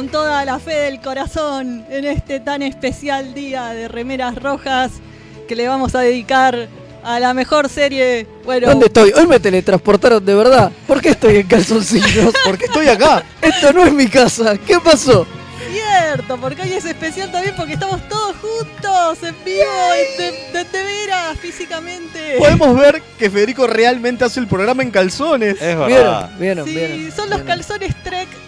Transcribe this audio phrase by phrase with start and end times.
[0.00, 4.92] con toda la fe del corazón en este tan especial día de remeras rojas
[5.46, 6.68] que le vamos a dedicar
[7.04, 8.26] a la mejor serie.
[8.46, 9.12] Bueno, ¿Dónde estoy?
[9.14, 10.72] Hoy me teletransportaron de verdad.
[10.86, 12.32] ¿Por qué estoy en calzoncillos?
[12.46, 13.22] Porque estoy acá.
[13.42, 14.56] Esto no es mi casa.
[14.56, 15.26] ¿Qué pasó?
[15.70, 19.64] cierto, porque hoy es especial también porque estamos todos juntos en vivo,
[20.16, 22.36] de, de, de veras, físicamente.
[22.38, 25.60] Podemos ver que Federico realmente hace el programa en calzones.
[25.60, 26.30] Es verdad.
[26.38, 26.64] ¿Vieron?
[26.64, 26.66] ¿Vieron?
[26.66, 27.12] Sí, ¿Vieron?
[27.12, 27.46] son los ¿Vieron?
[27.46, 28.39] calzones Trek.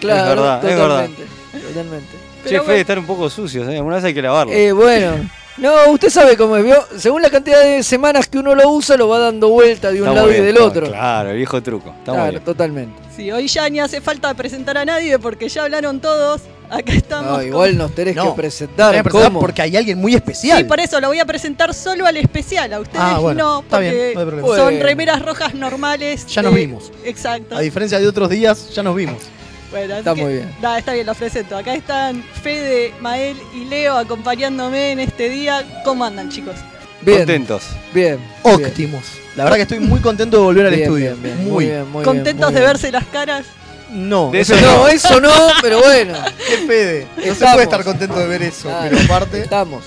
[0.00, 0.88] Claro, Es verdad, es verdad.
[1.06, 1.22] totalmente.
[1.68, 2.06] Totalmente.
[2.12, 2.80] Che, Pero Fede, bueno.
[2.80, 3.76] están un poco sucios, ¿eh?
[3.76, 4.54] Alguna vez hay que lavarlos.
[4.54, 5.28] Eh, bueno.
[5.58, 6.76] No, usted sabe cómo es, ¿vio?
[6.98, 10.14] Según la cantidad de semanas que uno lo usa, lo va dando vuelta de un
[10.14, 10.86] lado y del otro.
[10.88, 11.94] Claro, el viejo truco.
[11.98, 12.44] Está muy Claro, bien.
[12.44, 13.02] totalmente.
[13.16, 16.42] Sí, hoy ya ni hace falta presentar a nadie porque ya hablaron todos.
[16.68, 17.30] Acá estamos.
[17.30, 19.02] No, con- igual nos tenés No, que presentar.
[19.02, 19.40] Presentar ¿Cómo?
[19.40, 20.58] porque hay alguien muy especial.
[20.58, 22.70] Sí, por eso lo voy a presentar solo al especial.
[22.74, 24.48] A ustedes Ah, bueno, no, está bien, porque no hay problema.
[24.48, 24.84] son Bueno.
[24.84, 26.26] remeras rojas normales.
[26.26, 26.92] Ya nos vimos.
[27.02, 27.56] Exacto.
[27.56, 29.22] A diferencia de otros días, ya nos vimos.
[29.70, 30.54] Bueno, así Está que- muy bien.
[30.60, 31.56] Da, está bien, los presento.
[31.56, 35.64] Acá están Fede, Mael y Leo acompañándome en este día.
[35.84, 36.54] ¿Cómo andan, chicos?
[37.02, 37.62] Bien, Contentos.
[37.92, 38.18] bien.
[38.42, 39.02] Óptimos.
[39.36, 41.16] La verdad que estoy muy contento de volver al Bien, estudio.
[41.16, 41.50] bien, bien, muy.
[41.52, 42.72] muy bien, muy bien, ¿Contentos muy de bien.
[42.72, 43.44] verse las caras?
[43.90, 44.88] No, De eso eso No, no.
[44.88, 45.30] eso no,
[45.62, 46.14] pero bueno.
[46.48, 47.06] Qué Fede.
[47.16, 48.62] No se puede estar contento de ver eso.
[48.68, 48.88] Claro.
[48.90, 49.40] Pero aparte.
[49.42, 49.84] Estamos.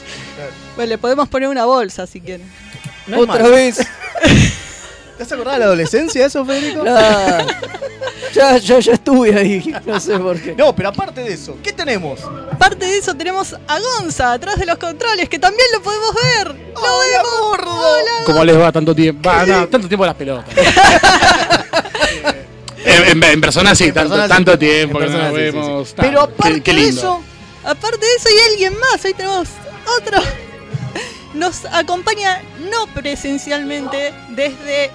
[0.76, 2.48] Bueno, le podemos poner una bolsa si quieren.
[3.08, 3.80] no Otra vez.
[5.20, 6.86] ¿Te has acordado de la adolescencia eso, Federico?
[8.34, 9.76] Ya, ya, ya estuve ahí.
[9.86, 10.56] No sé por qué.
[10.56, 12.22] No, pero aparte de eso, ¿qué tenemos?
[12.50, 16.48] Aparte de eso, tenemos a Gonza atrás de los controles, que también lo podemos ver.
[16.48, 17.60] ¡Lo vemos!
[17.68, 18.12] ¡Hola!
[18.26, 19.28] ¿Cómo les va tanto tiempo?
[19.28, 20.46] Va, no, tanto tiempo las pelotas.
[22.86, 24.34] en, en- en persona sí, En tanto, persona sí.
[24.34, 25.42] tanto tiempo que no nos sí, sí.
[25.42, 25.94] vemos.
[25.98, 26.98] Pero aparte qué de lindo.
[27.02, 27.22] eso,
[27.66, 29.04] Aparte de eso, hay alguien más.
[29.04, 29.50] Ahí tenemos
[30.00, 30.18] otro.
[31.34, 34.90] Nos acompaña no presencialmente desde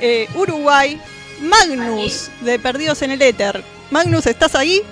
[0.00, 0.98] eh, Uruguay,
[1.42, 3.62] Magnus, de Perdidos en el Éter.
[3.90, 4.82] Magnus, ¿estás ahí?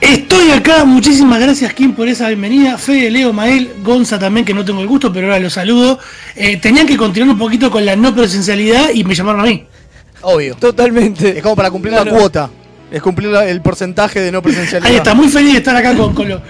[0.00, 4.64] Estoy acá, muchísimas gracias Kim por esa bienvenida, Fede, Leo, Mael, Gonza también que no
[4.64, 5.98] tengo el gusto, pero ahora los saludo.
[6.36, 9.66] Eh, tenían que continuar un poquito con la no presencialidad y me llamaron a mí.
[10.22, 10.54] obvio.
[10.56, 11.36] Totalmente.
[11.38, 12.10] Es como para cumplir Claro.
[12.12, 12.50] la cuota.
[12.90, 14.90] Es cumplir la- el porcentaje de no presencialidad.
[14.90, 16.42] Ahí está, muy feliz de estar acá con, con lo-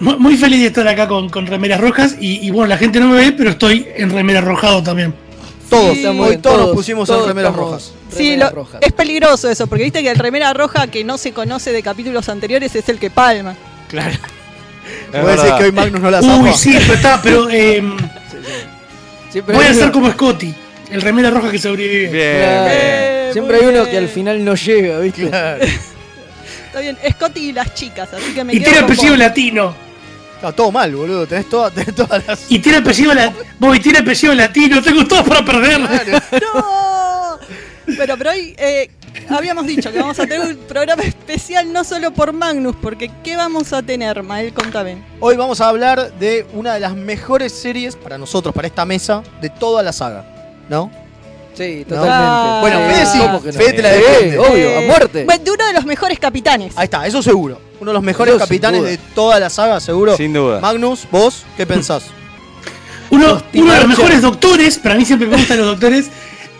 [0.00, 3.08] muy feliz de estar acá con, con remeras rojas y, y bueno, la gente no
[3.08, 5.14] me ve, pero estoy en remera rojado también.
[5.72, 7.92] Todos, Sí, hoy todos, nos pusimos en remeras rojas.
[8.10, 8.80] Sí, remeras lo- rojas.
[8.82, 12.28] es peligroso eso, porque viste que el remera roja que no se conoce de capítulos
[12.28, 13.56] anteriores es el que palma.
[13.88, 14.10] Claro.
[15.12, 15.58] Es ¿Vos decís verdad.
[15.58, 16.52] que hoy Magnus no la Uy, zapa?
[16.54, 17.82] sí, pero está, pero eh,
[19.30, 20.54] Siempre voy a ser como Scotty,
[20.90, 22.08] el remera roja que sobrevive.
[22.10, 22.64] Bien, Claro.
[22.64, 22.76] bien.
[22.82, 25.28] Eh, Siempre hay uno que al final no llega, ¿viste?
[25.28, 25.64] Claro.
[26.66, 29.74] Está bien, Scotty y las chicas, así que me Y quedo tiene apellido latino.
[30.42, 31.24] Está todo mal, boludo.
[31.24, 32.50] Tenés, toda- tenés todas las.
[32.50, 33.44] Y tiene apellido latino.
[33.60, 34.82] Voy, tiene apellido latino.
[34.82, 35.80] Tengo todo para perder.
[36.32, 37.38] ¡No!
[37.96, 38.90] Pero, pero hoy eh,
[39.28, 43.36] habíamos dicho que vamos a tener un programa especial no solo por Magnus, porque ¿qué
[43.36, 44.52] vamos a tener, Mael?
[44.52, 44.96] Contame.
[45.20, 49.22] Hoy vamos a hablar de una de las mejores series para nosotros, para esta mesa,
[49.40, 50.24] de toda la saga.
[50.68, 50.90] ¿No?
[51.54, 52.14] Sí, totalmente.
[52.18, 52.58] Ah.
[52.62, 53.18] Bueno, Eh, Fede sí.
[53.18, 53.58] ¿cómo que no?
[53.58, 54.38] Fede te la defiende.
[54.38, 55.24] obvio, a muerte.
[55.24, 56.72] de uno de los mejores capitanes.
[56.76, 57.60] Ahí está, eso seguro.
[57.82, 60.16] Uno de los mejores capitanes de toda la saga, seguro.
[60.16, 60.60] Sin duda.
[60.60, 62.04] Magnus, vos, ¿qué pensás?
[63.10, 66.06] Uno, uno de los mejores doctores, para mí siempre me gustan los doctores.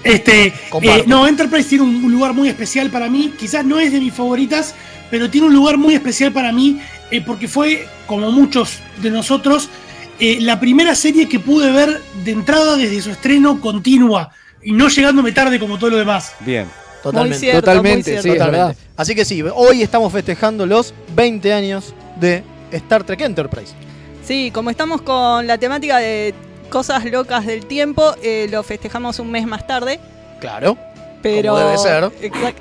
[0.02, 3.32] Este, eh, no, Enterprise tiene un, un lugar muy especial para mí.
[3.38, 4.74] Quizás no es de mis favoritas,
[5.12, 6.80] pero tiene un lugar muy especial para mí
[7.12, 9.68] eh, porque fue, como muchos de nosotros,
[10.18, 14.88] eh, la primera serie que pude ver de entrada desde su estreno continua y no
[14.88, 16.34] llegándome tarde como todo lo demás.
[16.40, 16.66] Bien.
[17.02, 17.38] Totalmente.
[17.38, 18.22] cierto, Totalmente, muy cierto.
[18.22, 18.58] sí, Totalmente.
[18.58, 18.76] verdad.
[18.96, 23.72] Así que sí, hoy estamos festejando los 20 años de Star Trek Enterprise.
[24.24, 26.34] Sí, como estamos con la temática de
[26.70, 29.98] cosas locas del tiempo, eh, lo festejamos un mes más tarde.
[30.40, 30.76] Claro.
[31.22, 31.54] Pero.
[31.54, 32.10] Como debe ser.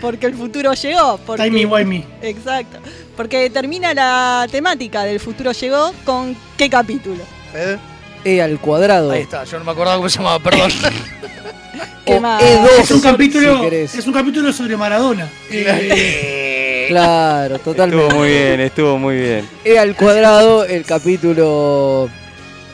[0.00, 1.18] Porque el futuro llegó.
[1.18, 2.04] Porque, Timey wimey.
[2.22, 2.78] Exacto.
[3.16, 7.22] Porque termina la temática del futuro llegó con qué capítulo.
[7.52, 7.78] Fede.
[8.24, 9.10] E al cuadrado.
[9.12, 10.70] Ahí está, yo no me acordaba cómo se llamaba, perdón.
[12.04, 12.42] ¿Qué O más?
[12.42, 15.28] E2, Es un capítulo, si es un capítulo sobre Maradona.
[15.50, 18.04] Eh, Claro, totalmente.
[18.04, 19.48] Estuvo muy bien, estuvo muy bien.
[19.64, 22.10] E al cuadrado, el capítulo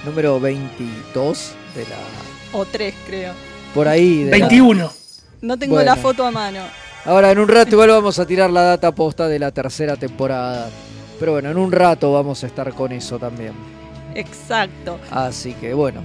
[0.05, 2.59] número 22 de la.
[2.59, 3.33] O tres, creo.
[3.73, 4.25] Por ahí.
[4.25, 4.93] de la- 21.
[5.43, 5.91] No tengo Bueno.
[5.95, 6.61] la foto a mano.
[7.05, 10.69] Ahora en un rato igual vamos a tirar la data posta de la tercera temporada.
[11.21, 13.53] Pero bueno, en un rato vamos a estar con eso también.
[14.17, 14.99] Exacto.
[15.13, 16.03] Así que bueno.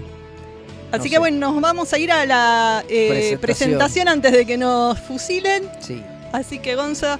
[0.96, 1.20] Así No que sé.
[1.20, 3.40] bueno, nos vamos a ir a la eh, Presentación.
[3.42, 5.64] presentación antes de que nos fusilen.
[5.80, 6.04] Sí.
[6.32, 7.20] Así que Gonza,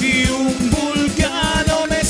[0.00, 2.01] y un vulcano me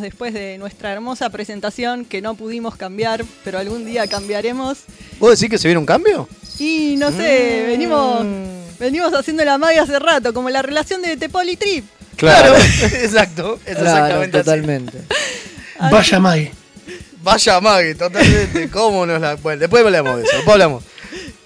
[0.00, 4.78] Después de nuestra hermosa presentación que no pudimos cambiar, pero algún día cambiaremos.
[5.18, 6.28] ¿Vos decís que se viene un cambio?
[6.58, 7.66] Y no sé, Mm.
[7.70, 8.26] venimos
[8.78, 11.84] venimos haciendo la magia hace rato, como la relación de Tepol y Trip.
[12.16, 12.54] Claro.
[12.82, 14.44] Exacto, es Claro, exactamente así.
[14.44, 14.98] totalmente.
[15.90, 16.52] Vaya Maggie.
[17.22, 18.68] Vaya Maggie, totalmente.
[18.72, 19.34] ¿Cómo nos la.?
[19.36, 20.36] Bueno, después hablamos de eso.
[20.36, 20.84] Después hablamos.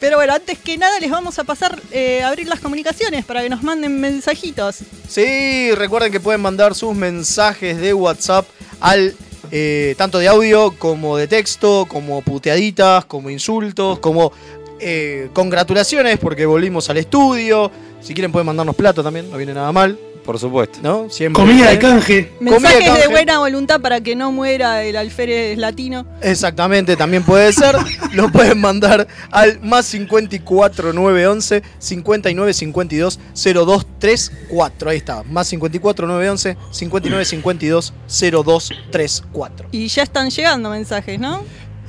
[0.01, 3.43] Pero bueno, antes que nada les vamos a pasar eh, a abrir las comunicaciones para
[3.43, 4.79] que nos manden mensajitos.
[5.09, 8.47] Sí, recuerden que pueden mandar sus mensajes de WhatsApp
[8.81, 9.15] al.
[9.53, 14.33] eh, tanto de audio como de texto, como puteaditas, como insultos, como
[14.79, 17.71] eh, congratulaciones porque volvimos al estudio.
[18.01, 20.79] Si quieren pueden mandarnos plato también, no viene nada mal, Por supuesto.
[20.83, 21.09] ¿no?
[21.11, 21.43] Siempre.
[21.43, 21.79] Comida de ¿eh?
[21.79, 22.33] canje.
[22.41, 23.09] Mensajes de canje.
[23.09, 26.07] buena voluntad para que no muera el alférez latino.
[26.21, 27.77] Exactamente, también puede ser.
[28.13, 34.91] Lo pueden mandar al más 54 911 59 52 0234.
[34.91, 39.69] Ahí está, más 54 911 59 52 0234.
[39.73, 41.43] Y ya están llegando mensajes, ¿no?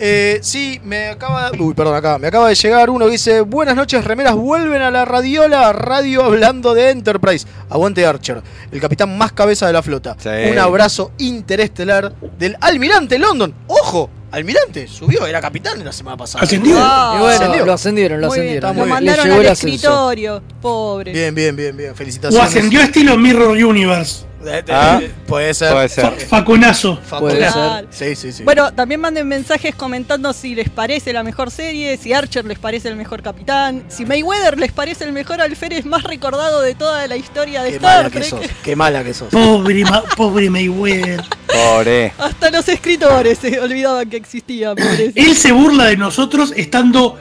[0.04, 1.52] Eh, sí, me acaba.
[1.60, 2.18] Uy, perdón, acá.
[2.18, 4.36] Me acaba de llegar uno que dice: Buenas noches, remeras.
[4.36, 5.72] Vuelven a la radiola.
[5.74, 7.46] Radio hablando de Enterprise.
[7.70, 10.18] Aguante Archer, el capitán más cabeza de la flota.
[10.20, 10.30] Sí.
[10.52, 13.54] Un abrazo interestelar del Almirante London.
[13.68, 14.10] ¡Ojo!
[14.32, 16.46] Almirante subió, era capitán la semana pasada.
[16.46, 16.80] Ascendido.
[16.82, 17.66] Ah, y bueno, ascendió.
[17.66, 18.70] lo ascendieron, lo Muy ascendieron.
[18.70, 18.88] Lo bien.
[18.88, 21.12] Le mandaron al escritorio, pobre.
[21.12, 21.92] Bien, bien, bien, bien.
[21.92, 22.48] O Felicitaciones.
[22.48, 24.31] ascendió estilo Mirror Universe.
[24.46, 25.72] Eh, eh, Ah, puede ser.
[25.74, 26.12] Puede ser.
[26.28, 27.00] Faconazo.
[27.20, 27.88] Puede Claro.
[27.92, 28.44] Sí, sí, sí.
[28.44, 32.88] Bueno, también manden mensajes comentando si les parece la mejor serie, si Archer les parece
[32.90, 37.16] el mejor capitán, si Mayweather les parece el mejor alférez más recordado de toda la
[37.16, 38.30] historia de qué Star mala que Trek.
[38.30, 38.42] sos.
[38.64, 39.30] Qué mala que sos.
[39.30, 41.22] Pobre, Ma- pobre Mayweather.
[41.48, 42.14] Pobre.
[42.18, 44.76] Hasta los escritores se olvidaban que existían.
[45.16, 47.20] Él se burla de nosotros estando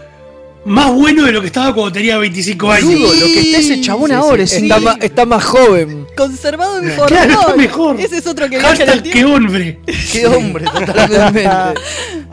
[0.64, 2.92] más bueno de lo que estaba cuando tenía 25 años.
[2.92, 6.06] Lo que está ese chabón Sí, ahora sí, es está, más, está más joven.
[6.16, 8.00] Conservado en Claro, está mejor.
[8.00, 9.34] Ese es otro que Hashtag qué tiempo.
[9.34, 9.78] hombre.
[10.12, 11.48] Qué hombre, totalmente.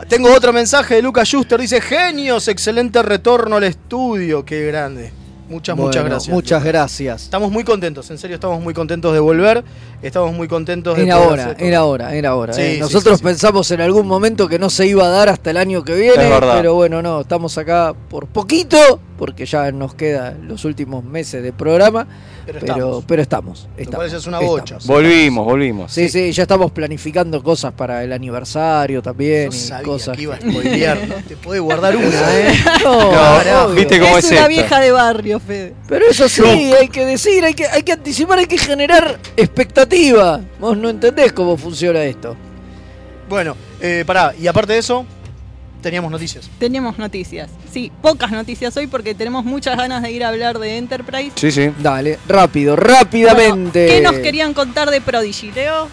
[0.08, 1.60] Tengo otro mensaje de Lucas Schuster.
[1.60, 4.44] Dice: Genios, excelente retorno al estudio.
[4.44, 5.12] Qué grande.
[5.48, 6.34] Muchas, muchas gracias.
[6.34, 7.22] Muchas gracias.
[7.24, 9.64] Estamos muy contentos, en serio, estamos muy contentos de volver.
[10.02, 12.52] Estamos muy contentos de Era hora, era hora, era hora.
[12.52, 12.74] Sí, eh.
[12.74, 13.24] sí, Nosotros sí, sí.
[13.24, 16.30] pensamos en algún momento que no se iba a dar hasta el año que viene,
[16.40, 21.52] pero bueno, no, estamos acá por poquito, porque ya nos quedan los últimos meses de
[21.52, 22.06] programa,
[22.48, 23.04] Pero pero, estamos.
[23.06, 23.68] pero estamos.
[23.76, 24.60] Lo estamos, cual ya es una estamos.
[24.60, 24.78] bocha.
[24.86, 25.92] Volvimos, volvimos.
[25.92, 30.16] Sí, sí, ya estamos planificando cosas para el aniversario también Yo y sabía cosas.
[30.16, 30.98] que iba a spoilear.
[31.28, 32.06] Te podés guardar una,
[32.38, 32.54] ¿eh?
[32.82, 33.74] No, No.
[33.74, 34.48] ¿viste cómo es es una esto?
[34.48, 35.74] vieja de barrio, Fede.
[35.86, 40.40] Pero eso sí, hay que decir, hay que, hay que anticipar, hay que generar expectativa.
[40.58, 42.34] Vos no entendés cómo funciona esto.
[43.28, 45.04] Bueno, eh, pará, y aparte de eso,
[45.82, 46.48] teníamos noticias.
[46.58, 47.48] Tenemos noticias.
[47.72, 51.32] Sí, pocas noticias hoy porque tenemos muchas ganas de ir a hablar de Enterprise.
[51.36, 51.70] Sí, sí.
[51.78, 53.86] Dale, rápido, Bueno, rápidamente.
[53.86, 55.88] ¿Qué nos querían contar de Prodigy, Leo?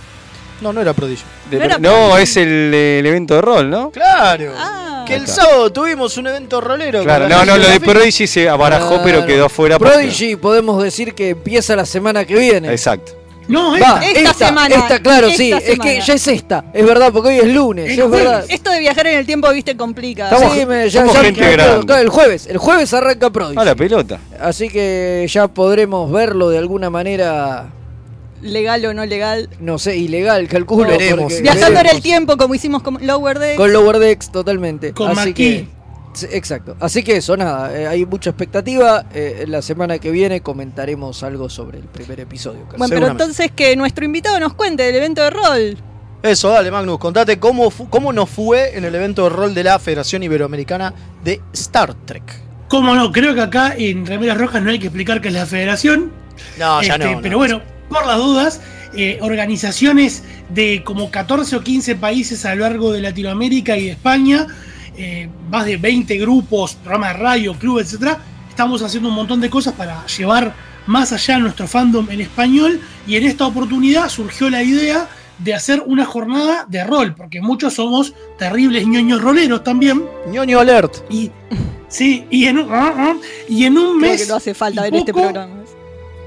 [0.61, 1.25] No, no era prodigio.
[1.51, 2.23] De- No era no, Prodigy.
[2.23, 3.91] es el, el evento de rol, ¿no?
[3.91, 4.53] Claro.
[4.57, 5.03] Ah.
[5.05, 5.43] que el está.
[5.43, 7.03] sábado tuvimos un evento rolero.
[7.03, 7.79] Claro, no, no, lo de.
[7.79, 9.03] Prodigy se abarajó, Claro.
[9.03, 12.71] pero quedó porque- Prodigy podemos decir que empieza la semana que viene.
[12.71, 13.11] Exacto.
[13.47, 14.05] No, Va, esta.
[14.11, 15.51] Esta semana, Esta, claro, esta sí.
[15.53, 16.65] Es que ya es esta.
[16.73, 17.91] Es verdad, porque hoy es lunes.
[17.91, 18.45] El es verdad.
[18.49, 20.29] Esto de viajar en el tiempo, viste, complica.
[20.37, 21.53] Sí, me- ya- ya- gente
[22.01, 22.47] el jueves.
[22.47, 23.59] El jueves arranca Prodigy.
[23.59, 24.19] Ah, la pelota.
[24.39, 27.69] Así que ya podremos verlo de alguna manera
[28.41, 29.49] legal o no legal.
[29.59, 30.89] No sé, ilegal, calculo.
[30.89, 31.21] Veremos.
[31.33, 33.57] porque- Viajando en el tiempo, como hicimos con Lower Decks.
[33.57, 34.93] Con Lower Decks, totalmente.
[34.93, 35.67] Con Así que.
[36.23, 36.75] Exacto.
[36.79, 37.75] Así que eso, nada.
[37.77, 39.05] eh, hay mucha expectativa.
[39.13, 42.65] eh, la semana que viene comentaremos algo sobre el primer episodio.
[42.77, 45.77] Bueno, pero entonces que nuestro invitado nos cuente del evento de rol.
[46.23, 49.77] Eso, dale, Magnus, contate cómo, cómo nos fue en el evento de rol de la
[49.77, 50.93] Federación Iberoamericana
[51.23, 52.23] de Star Trek.
[52.67, 55.45] Cómo no, creo que acá en Remeras Rojas no hay que explicar qué es la
[55.45, 56.11] federación.
[56.57, 57.21] No, ya Este, no.
[57.21, 57.37] Pero no.
[57.37, 58.59] bueno, por las dudas,
[58.97, 63.91] eh, organizaciones de como 14 o 15 países a lo largo de Latinoamérica y de
[63.91, 64.47] España,
[64.97, 69.49] eh, más de 20 grupos, programas de radio, clubes, etcétera, estamos haciendo un montón de
[69.49, 70.53] cosas para llevar
[70.87, 75.09] más allá nuestro fandom en español y en esta oportunidad surgió la idea
[75.39, 80.05] de hacer una jornada de rol, porque muchos somos terribles ñoños roleros también.
[80.31, 80.93] ñoño alert.
[81.09, 81.31] Y
[81.87, 83.15] sí, y en un, ah, ah,
[83.49, 85.53] y en un Creo mes que no hace falta ver este programa.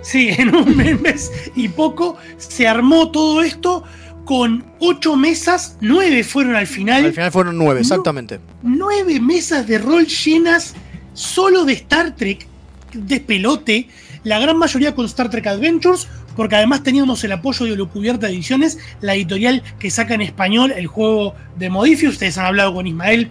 [0.02, 3.84] Sí, en un mes y poco se armó todo esto
[4.28, 8.40] con ocho mesas, nueve fueron al final, Al final fueron nueve, exactamente.
[8.62, 10.74] nueve mesas de rol llenas
[11.14, 12.46] solo de Star Trek,
[12.92, 13.88] de pelote,
[14.24, 18.76] la gran mayoría con Star Trek Adventures, porque además teníamos el apoyo de Holocubierta Ediciones,
[19.00, 23.30] la editorial que saca en español el juego de Modifi, ustedes han hablado con Ismael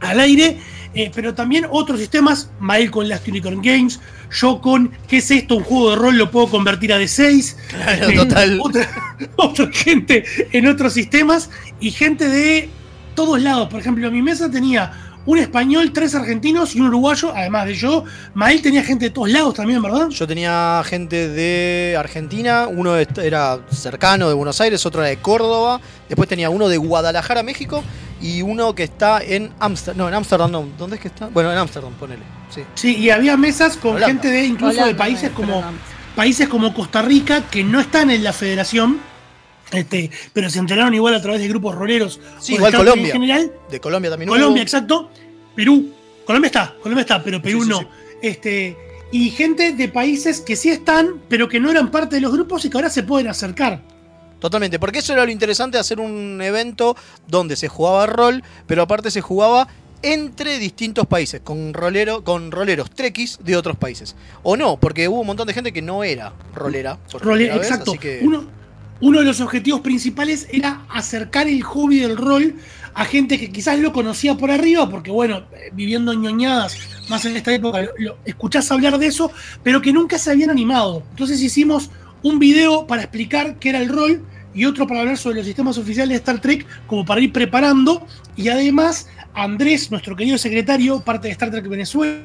[0.00, 0.58] al aire,
[0.94, 5.56] eh, pero también otros sistemas, Mael con Last Unicorn Games, yo con ¿qué es esto?
[5.56, 7.56] Un juego de rol lo puedo convertir a D6.
[7.68, 8.60] Claro, Este, total.
[8.62, 8.88] Otra,
[9.36, 12.68] otra gente en otros sistemas y gente de
[13.14, 13.68] todos lados.
[13.68, 14.92] Por ejemplo, mi mesa tenía
[15.24, 18.04] un español, tres argentinos y un uruguayo, además de yo.
[18.34, 20.08] Mael tenía gente de todos lados también, ¿verdad?
[20.08, 25.80] Yo tenía gente de Argentina, uno era cercano de Buenos Aires, otro era de Córdoba,
[26.08, 27.84] después tenía uno de Guadalajara, México,
[28.22, 29.98] y uno que está en Ámsterdam.
[29.98, 30.66] No, en Ámsterdam no.
[30.78, 31.26] ¿Dónde es que está?
[31.28, 32.22] Bueno, en Ámsterdam, ponele.
[32.54, 32.62] Sí.
[32.74, 34.06] Sí, y había mesas con Holanda.
[34.06, 35.64] gente de incluso de países no, como
[36.14, 39.00] países como Costa Rica que no están en la federación,
[39.72, 42.20] este, pero se enteraron igual a través de grupos roleros.
[42.40, 43.06] Sí, igual Colombia.
[43.06, 44.62] En general, De Colombia también Colombia, hubo.
[44.62, 45.10] exacto.
[45.56, 45.92] Perú.
[46.24, 47.78] Colombia está, Colombia está, pero Perú Sí, sí, no.
[47.80, 47.86] sí.
[48.22, 48.76] Este,
[49.10, 52.64] y gente de países que sí están, pero que no eran parte de los grupos
[52.64, 53.82] y que ahora se pueden acercar.
[54.42, 56.96] Totalmente, porque eso era lo interesante de hacer un evento
[57.28, 59.68] donde se jugaba rol, pero aparte se jugaba
[60.02, 64.16] entre distintos países, con rolero, con roleros trekkies de otros países.
[64.42, 66.98] O no, porque hubo un montón de gente que no era rolera.
[67.12, 67.92] por vez, exacto.
[67.92, 68.44] así que- Uno,
[69.00, 72.56] uno de los objetivos principales era acercar el hobby del rol
[72.94, 76.76] a gente que quizás lo conocía por arriba, porque bueno, eh, viviendo ñoñadas
[77.08, 79.30] más en esta época, lo, lo- escuchás hablar de eso,
[79.62, 81.04] pero que nunca se habían animado.
[81.10, 81.90] Entonces hicimos
[82.24, 85.78] un video para explicar qué era el rol y otro para hablar sobre los sistemas
[85.78, 88.06] oficiales de Star Trek, como para ir preparando.
[88.36, 92.22] Y además, Andrés, nuestro querido secretario, parte de Star Trek Venezuela,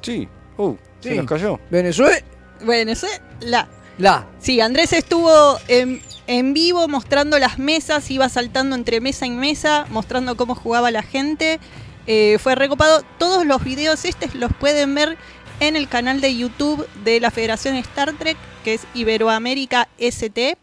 [0.00, 0.28] Sí.
[0.56, 1.16] Uh, se Sí.
[1.16, 1.58] nos cayó.
[1.70, 2.18] Venezuela.
[2.64, 3.68] Bueno, eso es la.
[3.98, 4.26] La.
[4.38, 9.86] Sí, Andrés estuvo en, en vivo mostrando las mesas, iba saltando entre mesa y mesa,
[9.90, 11.58] mostrando cómo jugaba la gente.
[12.06, 13.02] Eh, fue recopado.
[13.18, 15.16] Todos los videos estos los pueden ver
[15.60, 20.56] en el canal de YouTube de la Federación Star Trek, que es Iberoamérica ST.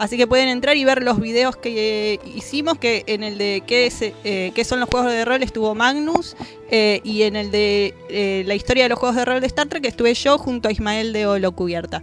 [0.00, 3.62] Así que pueden entrar y ver los videos que eh, hicimos, que en el de
[3.66, 6.36] qué, es, eh, qué son los juegos de rol estuvo Magnus,
[6.70, 9.84] eh, y en el de la historia de los juegos de rol de Star Trek
[9.84, 12.02] estuve yo junto a Ismael de Olo Cubierta.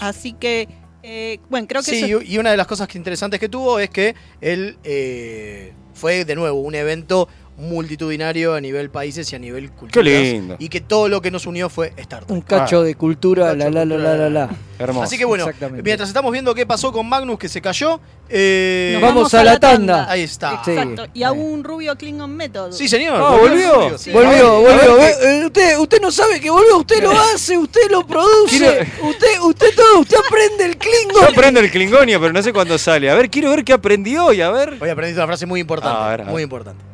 [0.00, 0.68] Así que,
[1.02, 3.78] eh, bueno, creo que Sí, eso- y una de las cosas que interesantes que tuvo
[3.78, 9.38] es que él eh, fue de nuevo un evento multitudinario a nivel países y a
[9.38, 10.02] nivel cultura.
[10.04, 10.56] lindo.
[10.58, 12.30] Y que todo lo que nos unió fue Star Trek.
[12.30, 12.84] Un cacho Ah.
[12.84, 14.50] de cultura, la cacho la la cultura, la la la.
[14.78, 15.04] Hermoso.
[15.04, 15.46] Así que bueno,
[15.82, 17.98] mientras estamos viendo qué pasó con Magnus que se cayó,
[18.28, 20.10] eh, Nos Vamos a la tanda.
[20.10, 20.60] ahí está.
[20.64, 20.72] Sí.
[20.72, 21.06] Exacto.
[21.14, 22.72] Y a un rubio Klingon Method.
[22.72, 23.14] Sí, señor.
[23.22, 23.96] Ah, volvió.
[23.96, 24.10] sí.
[24.10, 24.98] Volvió, volvió.
[25.06, 29.40] Eh, Usted, usted no sabe que volvió, usted lo hace, usted lo produce, Quiero- usted,
[29.42, 31.24] usted todo, usted aprende el Yo Klingon.
[31.24, 33.08] aprendo el Klingonia, pero no sé cuándo sale.
[33.10, 34.74] A ver, quiero ver qué aprendí hoy, a ver.
[34.80, 35.96] Hoy aprendí una frase muy importante.
[35.98, 36.32] A ver, a ver.
[36.32, 36.84] Muy importante.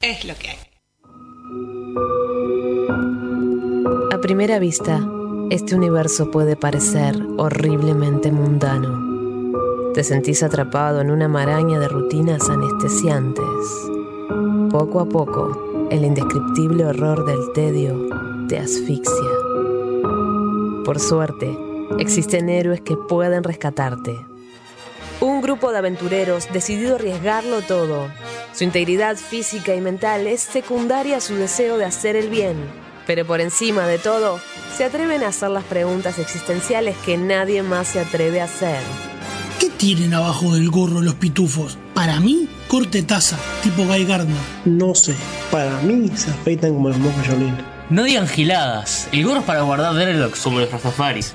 [0.00, 0.58] Es lo que hay.
[4.12, 5.04] A primera vista,
[5.50, 9.92] este universo puede parecer horriblemente mundano.
[9.94, 13.44] Te sentís atrapado en una maraña de rutinas anestesiantes.
[14.70, 19.32] Poco a poco, el indescriptible horror del tedio te asfixia.
[20.84, 21.58] Por suerte,
[21.98, 24.27] existen héroes que pueden rescatarte.
[25.20, 28.08] Un grupo de aventureros decidido a arriesgarlo todo.
[28.54, 32.56] Su integridad física y mental es secundaria a su deseo de hacer el bien.
[33.06, 34.38] Pero por encima de todo,
[34.76, 38.80] se atreven a hacer las preguntas existenciales que nadie más se atreve a hacer.
[39.58, 41.78] ¿qué tienen abajo del gorro los pitufos?
[41.94, 44.36] Para mí, corte taza, tipo Guy Gardner.
[44.64, 45.14] No sé,
[45.50, 47.56] para mí se afeitan como los mocos Jolín.
[47.90, 49.08] No digan giladas.
[49.12, 51.34] El gorro es para guardar dreadlocks como los Rastafaris.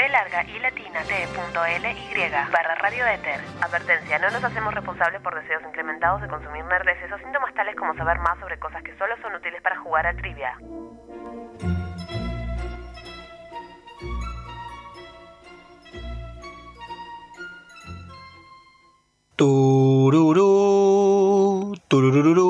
[0.00, 3.38] b larga y latina t.ly barra radioéter.
[3.60, 7.94] Advertencia, no nos hacemos responsables por deseos incrementados de consumir nerdeces o síntomas tales como
[7.94, 10.56] saber más sobre cosas que solo son útiles para jugar a trivia.
[19.36, 20.40] Tururú,
[21.88, 22.49] tururururu,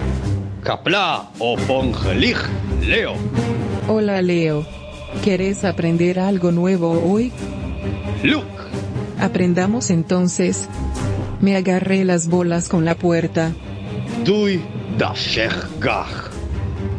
[0.63, 2.37] Kapla o Pongelig,
[2.85, 3.15] Leo.
[3.87, 4.63] Hola Leo.
[5.23, 7.31] ¿Querés aprender algo nuevo hoy?
[8.21, 8.45] Luke.
[9.19, 10.67] Aprendamos entonces.
[11.41, 13.53] Me agarré las bolas con la puerta.
[14.23, 14.61] Dui
[14.99, 15.13] da
[15.79, 16.29] Gach.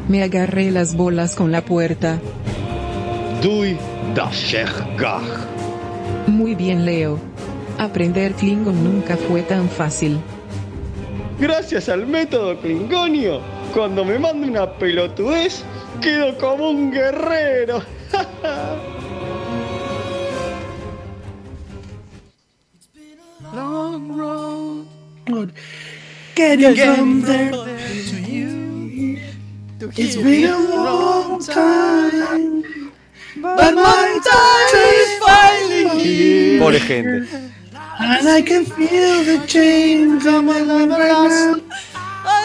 [0.09, 2.19] Me agarré las bolas con la puerta.
[3.43, 3.77] Dui
[4.17, 4.29] da
[4.99, 5.23] Gach.
[6.27, 7.21] Muy bien Leo.
[7.79, 10.19] Aprender Klingon nunca fue tan fácil.
[11.43, 13.41] Gracias al método Klingonio,
[13.73, 15.65] cuando me manda una pelotudez,
[16.01, 17.83] quedo como un guerrero.
[23.55, 24.87] Long road.
[26.35, 29.19] Getting from there to you.
[29.97, 32.63] It's been a long time.
[33.37, 36.61] But my time is finally here.
[36.61, 37.29] Pobre gente.
[38.01, 41.72] And I can feel the change on my life right now.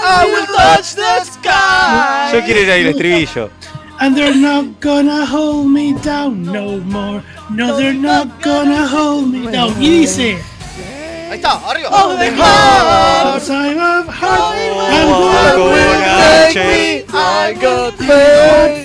[0.10, 2.32] I will touch the sky.
[2.34, 3.50] Yo quiero ir ahí el estribillo.
[4.00, 7.24] And they're not gonna hold me down no more.
[7.50, 9.74] No, they're not gonna hold me down.
[9.82, 10.38] Y dice.
[11.30, 11.90] Ahí está, arriba.
[11.92, 14.56] Oh, the heart, time of heart,
[14.92, 15.10] I'm
[15.58, 17.04] gonna take me.
[17.14, 17.98] I got.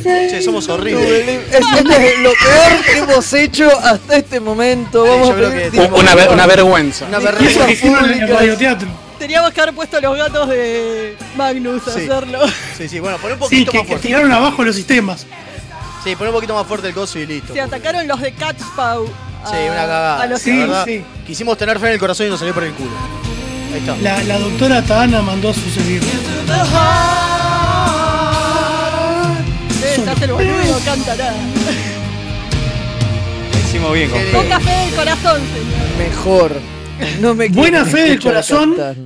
[0.02, 1.28] Che, somos horribles.
[1.52, 5.04] Es, este es lo peor que hemos hecho hasta este momento.
[5.04, 5.90] Vamos a pedir.
[5.92, 7.04] Una, ver- una vergüenza.
[7.06, 7.66] Una vergüenza.
[9.22, 12.00] Teníamos que haber puesto los gatos de Magnus a Sí.
[12.11, 12.40] hacerlo.
[12.76, 14.08] Sí, sí, bueno, pon un Sí, poquito que, más que fuerte.
[14.08, 15.26] tiraron abajo los sistemas.
[16.02, 17.52] Sí, pon un poquito más fuerte el coso y listo.
[17.54, 19.06] Se atacaron los de Catspaw.
[19.06, 20.22] Sí, una cagada.
[20.22, 21.04] A los Sí, la verdad, sí.
[21.24, 22.90] Quisimos tener fe en el corazón y nos salió por el culo.
[23.72, 23.96] Ahí está.
[23.98, 26.04] La, la doctora Tana mandó a sus servicios.
[29.85, 31.35] Eh, se hace el boludo, canta nada.
[33.52, 34.32] Lo hicimos bien con Fede.
[34.32, 36.08] Poca fe del corazón, señor.
[36.08, 36.52] Mejor.
[37.20, 38.70] No me Buena fe del corazón.
[38.76, 38.96] cantar.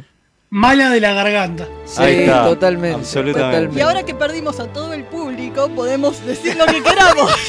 [0.49, 1.67] Mala de la garganta.
[1.85, 2.97] Sí, Ahí está, totalmente.
[2.99, 3.41] absolutamente.
[3.41, 3.79] totalmente.
[3.79, 7.31] Y ahora que perdimos a todo el público, podemos decir lo que queramos.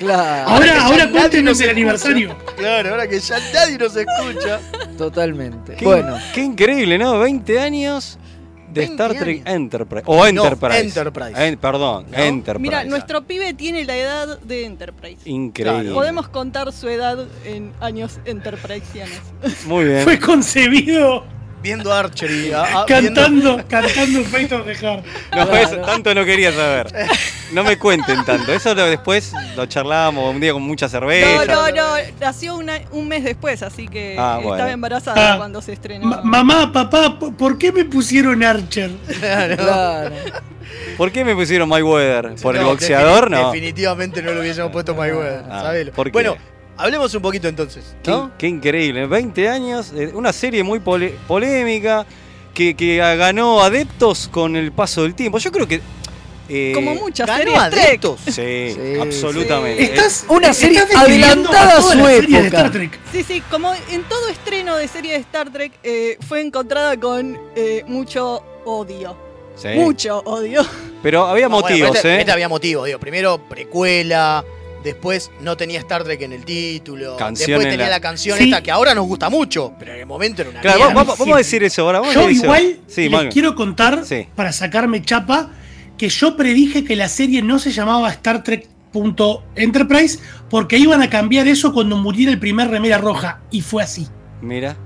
[0.00, 2.34] Claro, Ahora, ahora nadie cuéntenos nos el aniversario.
[2.56, 4.58] Claro, ahora que ya nadie nos escucha.
[4.96, 5.74] totalmente.
[5.76, 7.18] Qué, Bueno, qué increíble, ¿no?
[7.18, 8.18] 20 años
[8.72, 9.56] De 20 Star Trek años.
[9.56, 10.02] Enterprise.
[10.06, 10.80] O No, Enterprise.
[10.80, 11.46] Enterprise.
[11.48, 12.18] En- perdón, ¿No?
[12.18, 12.62] Enterprise.
[12.62, 15.18] Mira, nuestro pibe tiene la edad de Enterprise.
[15.28, 15.92] Increíble.
[15.92, 19.20] Podemos contar su edad en años enterpriseianos.
[19.66, 20.02] Muy bien.
[20.04, 21.24] Fue concebido
[21.62, 22.52] Viendo Archery.
[22.52, 25.04] a- a- cantando, cantando Fate of the Heart.
[25.34, 26.92] No, eso tanto no quería saber.
[27.52, 28.52] No me cuenten tanto.
[28.52, 31.44] Eso lo- después lo charlamos un día con mucha No, cerveza.
[31.46, 31.94] no, no.
[32.20, 34.54] Nació una- un mes después, así que Ah, bueno.
[34.54, 35.36] estaba embarazada Ah.
[35.36, 36.06] cuando se estrenó.
[36.06, 38.90] Ma- mamá, papá, ¿por- ¿por qué me pusieron Archer?
[39.56, 40.14] Claro.
[40.96, 42.34] ¿Por qué me pusieron My Weather?
[42.40, 43.28] ¿Por el No, boxeador?
[43.28, 43.52] defini- No.
[43.52, 45.92] Definitivamente no lo hubiésemos puesto My Weather, Ah, sabelo.
[45.92, 46.12] ¿por qué?
[46.12, 46.36] Bueno,
[46.82, 47.94] hablemos un poquito entonces.
[48.02, 48.30] Qué, ¿no?
[48.38, 49.06] qué increíble.
[49.06, 52.04] 20 años, eh, una serie muy pole- polémica
[52.54, 55.38] que, que ganó adeptos con el paso del tiempo.
[55.38, 55.80] Yo creo que.
[56.48, 57.84] eh, Como muchas series Trek.
[57.84, 58.20] adeptos.
[58.26, 59.82] Sí, Sí, absolutamente.
[59.84, 62.56] Estás, Una serie estás adelantada a su la serie de época.
[62.58, 62.98] Star Trek.
[63.12, 67.38] Sí, sí, como en todo estreno de serie de Star Trek eh, fue encontrada con
[67.54, 69.16] eh, mucho odio.
[69.56, 69.68] Sí.
[69.76, 70.64] Mucho odio.
[71.02, 72.20] Pero había No, bueno, motivos, este, ¿eh?
[72.20, 72.98] este había motivos, digo.
[72.98, 74.44] Primero, precuela.
[74.84, 77.16] Después no tenía Star Trek en el título.
[77.16, 78.44] Canción después en tenía la- la, canción Sí.
[78.44, 80.94] esta que ahora nos gusta mucho, pero en el momento era una Claro, mierda.
[80.94, 82.00] vamos, vamos a decir eso ahora.
[82.00, 84.26] vamos Yo igual Sí, les quiero contar, Sí.
[84.34, 85.50] para sacarme chapa,
[85.98, 88.66] que yo predije que la serie no se llamaba Star Trek
[89.54, 94.08] Enterprise porque iban a cambiar eso cuando muriera el primer remera roja y fue así.
[94.40, 94.76] Mira,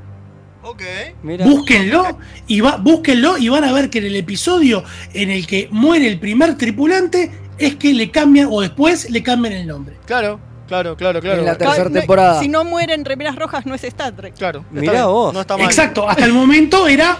[0.62, 0.82] Ok.
[1.22, 1.46] mira.
[1.46, 5.68] Búsquenlo y va, búsquenlo y van a ver que en el episodio en el que
[5.70, 9.96] muere el primer tripulante es que le cambian o después le cambian el nombre.
[10.06, 10.38] Claro,
[10.68, 11.40] claro, claro, claro.
[11.40, 12.40] En la tercera no- temporada.
[12.40, 14.34] Si no mueren remeras rojas, no es Star Trek.
[14.34, 14.60] Claro.
[14.68, 15.32] está Mirá vos.
[15.34, 15.66] No está mal.
[15.66, 17.16] Exacto, hasta el momento era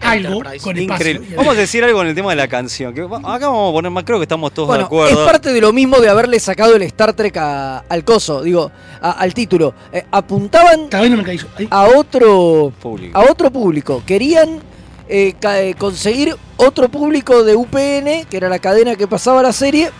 [0.00, 0.82] algo con espacio.
[0.82, 1.28] Increíble.
[1.36, 2.92] Vamos a decir algo en el tema de la canción.
[2.92, 3.08] Que acá
[3.48, 5.24] vamos a poner más, creo que estamos todos de Bueno, es acuerdo.
[5.24, 9.12] parte de lo mismo de haberle sacado el Star Trek a- al coso, digo, a-
[9.12, 9.72] al título.
[9.92, 11.40] Eh, apuntaban no me caí.
[11.56, 13.18] Ay, a otro Público.
[13.18, 14.02] a otro público.
[14.04, 14.60] Querían
[15.08, 19.90] eh, eh, conseguir otro público de UPN, que era la cadena que pasaba la serie,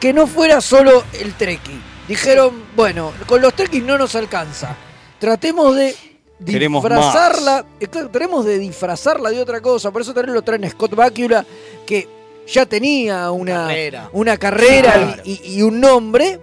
[0.00, 1.80] que no fuera solo el Trekkie.
[2.08, 4.76] Dijeron, bueno, con los Trekkies no nos alcanza.
[5.18, 5.94] Tratemos de
[6.38, 7.64] disfrazarla.
[7.80, 9.90] Exacto, tratemos de disfrazarla de otra cosa.
[9.90, 11.44] Por eso también lo traen Scott Bakula,
[11.86, 12.08] que
[12.46, 14.10] ya tenía una Carrera.
[14.12, 15.22] una carrera Claro.
[15.24, 16.40] y, y un nombre.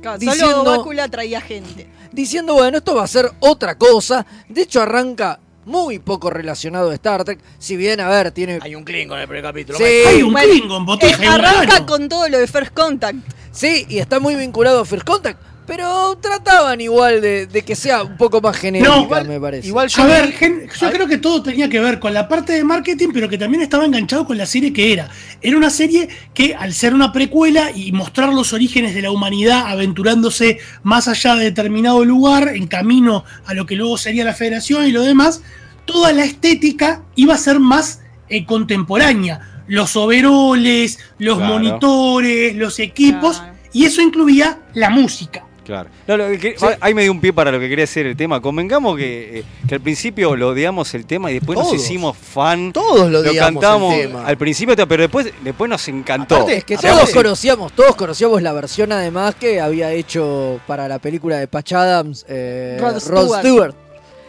[0.00, 1.88] Claro, Diciendo- Solo Bácula traía gente.
[2.12, 4.24] diciendo, bueno, esto va a ser otra cosa.
[4.48, 7.38] De hecho, arranca muy poco relacionado a Star Trek.
[7.58, 8.58] Si bien, a ver, tiene.
[8.62, 9.76] Hay un Klingon en el primer capítulo.
[9.76, 9.84] Sí.
[9.84, 13.18] Hay un Bueno, Klingon, Eh, botija un arranca con todo lo de First Contact.
[13.50, 15.40] Sí, y está muy vinculado a First Contact.
[15.66, 19.66] Pero trataban igual de, de que sea un poco más genérica, igual- me parece.
[19.66, 22.52] Igual yo A ver, gen- yo creo que todo tenía que ver con la parte
[22.52, 25.08] de marketing, pero que también estaba enganchado con la serie que era.
[25.42, 29.64] Era una serie que, al ser una precuela y mostrar los orígenes de la humanidad
[29.66, 34.86] aventurándose más allá de determinado lugar, en camino a lo que luego sería la federación
[34.86, 35.42] y lo demás,
[35.84, 39.62] toda la estética iba a ser más eh, contemporánea.
[39.68, 41.54] Los overoles, los Claro.
[41.54, 43.54] monitores, los equipos, Claro.
[43.72, 45.42] y eso incluía la música.
[45.66, 45.90] Claro.
[46.06, 48.40] No, lo que- Ahí me dio un pie para lo que quería decir el tema.
[48.40, 52.72] Convengamos que, eh, que al principio lo odiamos el tema y después nos hicimos fan.
[52.72, 53.62] Todos lo Lo odiamos
[53.94, 54.24] el tema.
[54.26, 56.36] al principio, pero después, después nos encantó.
[56.36, 60.86] Aparte, Es que Aparte- todos conocíamos, todos conocíamos la versión además que había hecho para
[60.88, 63.40] la película de Patch Adams eh, Rod Rod Stewart.
[63.40, 63.74] Stewart.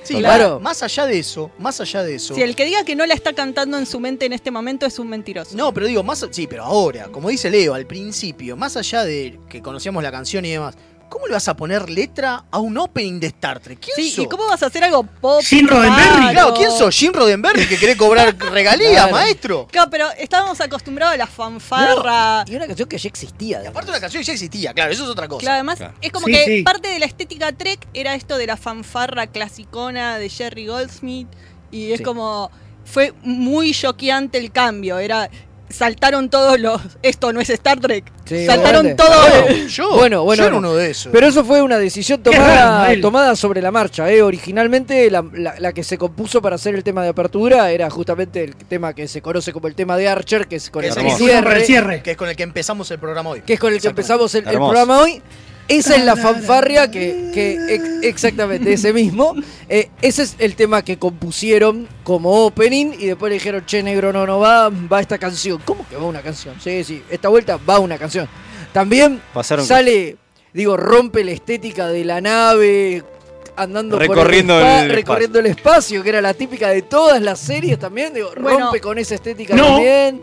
[0.03, 0.53] Sí, Claro.
[0.55, 2.33] la- más allá de eso, más allá de eso.
[2.33, 4.85] Si el que diga que no la está cantando en su mente en este momento
[4.85, 5.55] es un mentiroso.
[5.57, 6.25] No, pero digo, más.
[6.31, 10.45] Sí, pero ahora, como dice Leo, al principio, más allá de que conocíamos la canción
[10.45, 10.75] y demás,
[11.09, 13.79] ¿cómo le vas a poner letra a un opening de Star Trek?
[13.79, 14.25] ¿Quién Sí, sos?
[14.25, 15.41] ¿y cómo vas a hacer algo pop?
[15.43, 16.29] Gene Roddenberry.
[16.33, 16.95] Claro, ¿quién sos?
[16.95, 19.11] ¿Jim Roddenberry que quiere cobrar regalías, Claro.
[19.11, 19.67] maestro?
[19.71, 22.43] Claro, pero estábamos acostumbrados a la fanfarra.
[22.47, 23.57] Y una canción que ya existía.
[23.57, 23.71] además.
[23.71, 25.41] Aparte, una canción ya existía, claro, eso es otra cosa.
[25.41, 25.93] Claro, además Claro.
[26.01, 26.63] es como Sí, que sí.
[26.63, 31.27] parte de la estética Trek era esto de la fanfarra clasicona de Jerry Goldsmith
[31.71, 32.03] y es Sí.
[32.03, 32.51] como
[32.85, 35.29] fue muy choqueante el cambio, era
[35.69, 38.05] saltaron todos los esto no es Star Trek.
[38.25, 39.03] Sí, saltaron obviamente.
[39.03, 41.11] todos Bueno, yo, Bueno, bueno, yo era uno de esos.
[41.11, 44.09] Pero eso fue una decisión tomada, tomada sobre la marcha.
[44.11, 44.21] ¿eh?
[44.21, 48.43] Originalmente la, la- la que se compuso para hacer el tema de apertura era justamente
[48.43, 50.97] el tema que se conoce como el tema de Archer, que es con Que el,
[50.97, 52.01] es el cierre, cierre.
[52.03, 53.41] que es con el que empezamos el programa hoy.
[53.41, 55.21] que es con el que empezamos el, programa hoy.
[55.67, 59.33] Esa es la fanfarria que, que ex- exactamente ese mismo.
[59.69, 64.13] Eh, ese es el tema que compusieron como opening y después le dijeron, che negro,
[64.13, 65.61] no, no va, va esta canción.
[65.65, 66.55] ¿Cómo que va una canción?
[66.61, 68.29] Sí, sí, esta vuelta va una canción.
[68.71, 70.15] También Pasaron sale,
[70.53, 73.03] digo, rompe la estética de la nave
[73.57, 77.77] andando Recorriendo por el, recorriendo el espacio, que era la típica de todas las series
[77.77, 79.65] también, digo, Bueno, rompe con esa estética no.
[79.65, 80.21] también.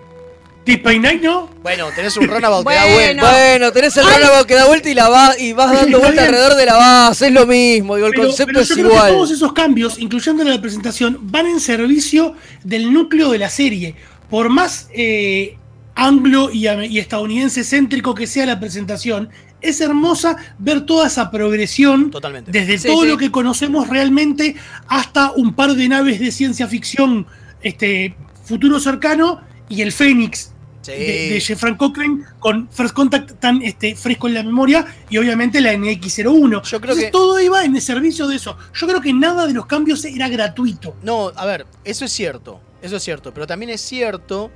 [0.66, 1.50] Nine, ¿no?
[1.62, 3.30] Bueno, tenés un runabout que da vuelta.
[3.30, 6.54] Bueno, tenés el runabout que da vuelta y, la va, y vas dando vuelta alrededor
[6.54, 9.12] de la base, es lo mismo, digo, el Pero- concepto pero es que igual.
[9.12, 13.94] todos esos cambios, incluyendo la presentación, van en servicio del núcleo de la serie.
[14.30, 15.56] Por más eh,
[15.94, 16.66] anglo y,
[16.98, 19.28] estadounidense céntrico que sea la presentación,
[19.60, 22.50] es hermosa ver toda esa progresión Totalmente.
[22.50, 23.08] desde Sí, todo sí.
[23.08, 24.56] lo que conocemos realmente
[24.88, 27.26] hasta un par de naves de ciencia ficción
[27.62, 30.50] este, futuro cercano y el Fénix
[30.84, 30.92] Sí.
[30.92, 35.72] de, Jeffrey Cochrane con First Contact tan este, fresco en la memoria y obviamente la
[35.72, 36.62] NX01.
[36.62, 38.56] Yo creo Entonces, que- todo iba en el servicio de eso.
[38.74, 40.96] Yo creo que nada de los cambios era gratuito.
[41.02, 42.60] No, a ver, eso es cierto.
[42.82, 43.32] Eso es cierto.
[43.32, 44.50] Pero también es cierto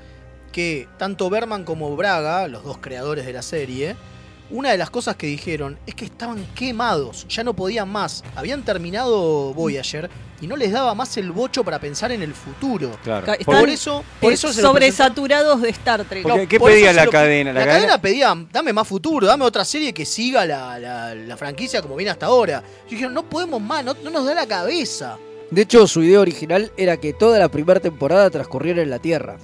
[0.53, 3.97] que tanto Berman como Braga, los dos creadores de la serie,
[4.51, 8.25] una de las cosas que dijeron es que estaban quemados, ya no podían más.
[8.37, 10.09] Habían terminado Voyager
[10.41, 12.97] y no les daba más el bocho para pensar en el futuro.
[13.03, 13.27] Claro.
[13.27, 16.23] Ca- Por eso, por eh, eso sobresaturados de Star Trek.
[16.23, 17.53] Porque- ¿qué por pedía la lo- cadena?
[17.53, 21.15] La, La cadena, cadena- pedía, dame más futuro, dame otra serie que siga la, la-
[21.15, 22.63] la franquicia como viene hasta ahora.
[22.87, 25.19] Y dijeron, no podemos más, no, no nos da la cabeza.
[25.51, 29.37] De hecho, su idea original era que toda la primera temporada transcurriera en la Tierra.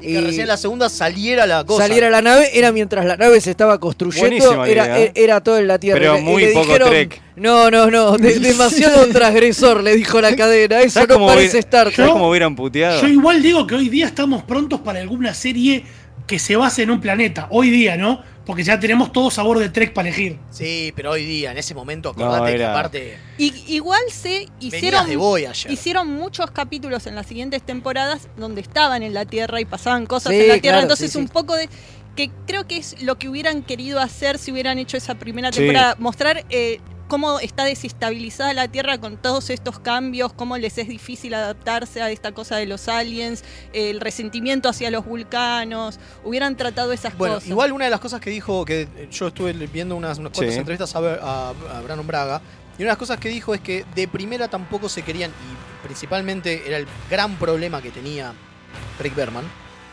[0.00, 1.86] Y que recién la segunda saliera la cosa.
[1.86, 5.12] Saliera la nave, era mientras la nave se estaba construyendo, era, idea, ¿eh?
[5.14, 5.98] era todo en la Tierra.
[5.98, 7.22] Pero Y le- y muy le poco dijeron, Trek.
[7.36, 10.80] No, no, no, de- demasiado transgresor, le dijo la cadena.
[10.82, 12.08] Eso ¿Sabes no parece hubiera- Star ¿sabes Trek.
[12.10, 13.00] cómo hubieran puteado?
[13.02, 15.84] Yo igual digo que hoy día estamos prontos para alguna serie
[16.26, 17.46] que se base en un planeta.
[17.50, 18.20] Hoy día, ¿no?
[18.44, 20.38] Porque ya tenemos todo sabor de Trek para elegir.
[20.50, 23.18] Sí, pero hoy día, en ese momento, No, acordate que aparte.
[23.38, 29.14] Y, igual se hicieron, de hicieron muchos capítulos en las siguientes temporadas donde estaban en
[29.14, 30.60] la Tierra y pasaban cosas Sí, en la Tierra.
[30.78, 31.22] claro, Entonces, sí, sí.
[31.22, 31.68] un poco de.
[32.14, 35.58] que creo que es lo que hubieran querido hacer si hubieran hecho esa primera Sí.
[35.58, 35.96] temporada.
[35.98, 36.44] Mostrar.
[36.50, 42.02] eh, cómo está desestabilizada la Tierra con todos estos cambios, cómo les es difícil adaptarse
[42.02, 47.34] a esta cosa de los aliens, el resentimiento hacia los vulcanos, hubieran tratado esas Bueno,
[47.36, 47.48] cosas.
[47.48, 50.60] igual una de las cosas que dijo, que yo estuve viendo unas, unas cuantas Sí.
[50.60, 52.40] entrevistas a, a, a Brandon Braga,
[52.78, 55.86] y una de las cosas que dijo es que de primera tampoco se querían, y
[55.86, 58.32] principalmente era el gran problema que tenía
[59.00, 59.44] Rick Berman,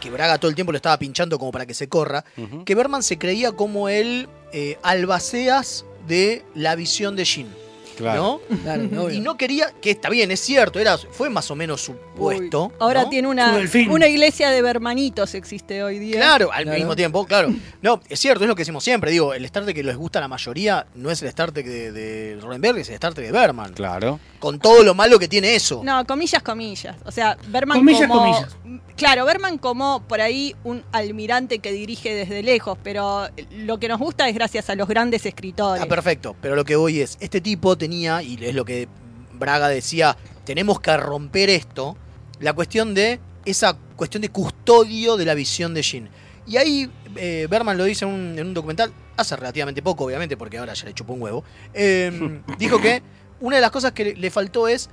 [0.01, 2.25] que Braga todo el tiempo lo estaba pinchando como para que se corra,
[2.65, 7.62] que Berman se creía como el eh, albaceas de la visión de Shin.
[7.97, 8.41] Claro.
[8.49, 8.57] ¿no?
[8.63, 9.11] Claro, obvio.
[9.11, 12.71] Y no quería, que está bien, es cierto, era, fue más o menos supuesto.
[12.79, 13.09] Ahora ¿no?
[13.09, 13.57] tiene una,
[13.89, 16.15] una iglesia de bermanitos existe hoy día.
[16.17, 16.77] Claro, al Claro.
[16.77, 17.53] mismo tiempo, claro.
[17.81, 19.11] No, es cierto, es lo que decimos siempre.
[19.11, 21.65] Digo, el Star Trek que les gusta a la mayoría no es el Star Trek
[21.65, 23.73] de, de Roddenberry, es el Star Trek de Berman.
[23.73, 24.19] Claro.
[24.39, 25.81] Con todo lo malo que tiene eso.
[25.83, 26.95] No, comillas, comillas.
[27.05, 28.21] O sea, Berman Comillas, como...
[28.21, 28.55] comillas.
[28.95, 33.99] Claro, Berman como por ahí un almirante que dirige desde lejos, pero lo que nos
[33.99, 35.81] gusta es gracias a los grandes escritores.
[35.83, 36.35] Ah, perfecto.
[36.41, 38.87] Pero lo que voy es, este tipo tenía, y es lo que
[39.33, 40.15] Braga decía,
[40.45, 41.95] tenemos que romper esto,
[42.39, 46.07] la cuestión de esa cuestión de custodio de la visión de Jin.
[46.47, 50.35] Y ahí eh, Berman lo dice en un, en un documental, hace relativamente poco, obviamente,
[50.37, 51.43] porque ahora ya le chupó un huevo.
[51.73, 53.01] eh, dijo que
[53.41, 54.89] una de las cosas que le- le faltó es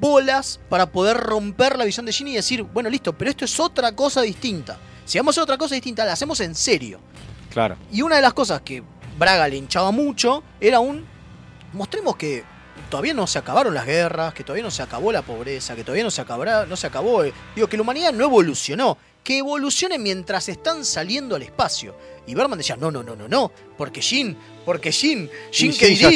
[0.00, 3.58] bolas para poder romper la visión de Jin y decir, bueno, listo, pero esto es
[3.60, 4.78] otra cosa distinta.
[5.04, 7.00] Si vamos a hacer otra cosa distinta, la hacemos en serio.
[7.50, 7.76] Claro.
[7.92, 8.82] Y una de las cosas que
[9.18, 11.04] Braga le hinchaba mucho era un.
[11.72, 12.44] Mostremos que
[12.90, 16.04] todavía no se acabaron las guerras, que todavía no se acabó la pobreza, que todavía
[16.04, 17.24] no se, acabará, no se acabó.
[17.24, 18.96] eh, Digo, que la humanidad no evolucionó.
[19.24, 21.94] Que evolucione mientras están saliendo al espacio.
[22.26, 23.52] Y Berman decía, no, no, no, no, no.
[23.76, 26.10] Porque Jin, porque Jin, Jin, Y ¿qué Jin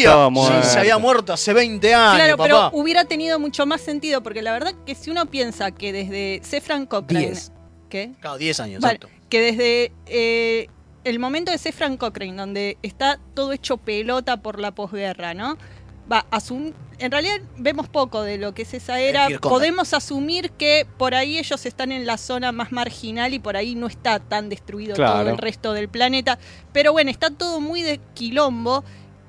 [0.62, 2.44] se había muerto hace 20 años, Claro, papá.
[2.44, 6.40] pero hubiera tenido mucho más sentido, porque la verdad que si uno piensa que desde
[6.42, 7.26] Sefran Cochrane...
[7.26, 7.52] Diez.
[7.90, 8.12] ¿Qué?
[8.20, 9.14] Claro, 10 años, Vale, exacto.
[9.28, 10.68] que desde eh,
[11.04, 15.56] el momento de Sefran Cochrane, donde está todo hecho pelota por la posguerra, ¿no?
[16.10, 19.28] Va, asum en realidad vemos poco de lo que es esa era.
[19.40, 23.74] Podemos asumir que por ahí ellos están en la zona más marginal y por ahí
[23.74, 26.38] no está tan destruido todo el resto del planeta.
[26.72, 28.84] Pero bueno, está todo muy de quilombo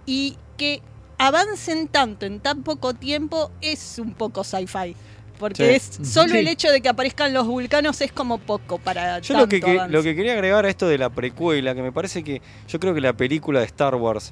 [0.06, 0.82] y que
[1.18, 4.96] avancen tanto en tan poco tiempo es un poco sci-fi.
[5.40, 5.98] Porque Sí.
[6.04, 6.38] es solo Sí.
[6.38, 9.88] el hecho de que aparezcan los vulcanos es como poco para Yo tanto lo que,
[9.90, 12.94] lo que quería agregar a esto de la precuela, que me parece que yo creo
[12.94, 14.32] que la película de Star Wars,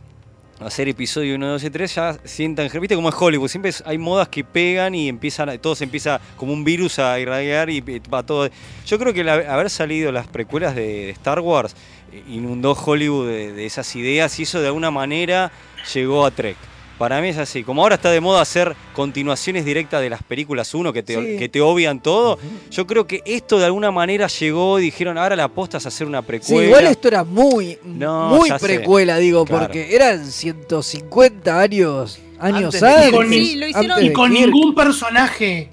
[0.60, 4.28] hacer episodio 1, 2 y 3, ya sientan, viste como es Hollywood, siempre hay modas
[4.30, 8.24] que pegan y empiezan, a- todo se empieza como un virus a irradiar y va
[8.24, 8.48] todo.
[8.86, 11.76] Yo creo que el haber salido las precuelas de, de Star Wars
[12.14, 15.52] eh, inundó Hollywood de, de esas ideas y eso de alguna manera
[15.96, 16.58] llegó a Trek.
[17.02, 17.64] Para mí es así.
[17.64, 21.38] Como ahora está de moda hacer continuaciones directas de las películas 1 que te, Sí.
[21.40, 22.38] que te obvian todo,
[22.70, 26.06] yo creo que esto de alguna manera llegó y dijeron, ahora la aposta es hacer
[26.06, 26.68] una Sí, precuela.
[26.68, 28.60] igual esto era muy, No, muy sé.
[28.60, 29.66] precuela, digo, Claro.
[29.66, 33.10] porque eran 150 años, años Antes.
[33.30, 35.70] Sí, lo hicieron- Y con ningún personaje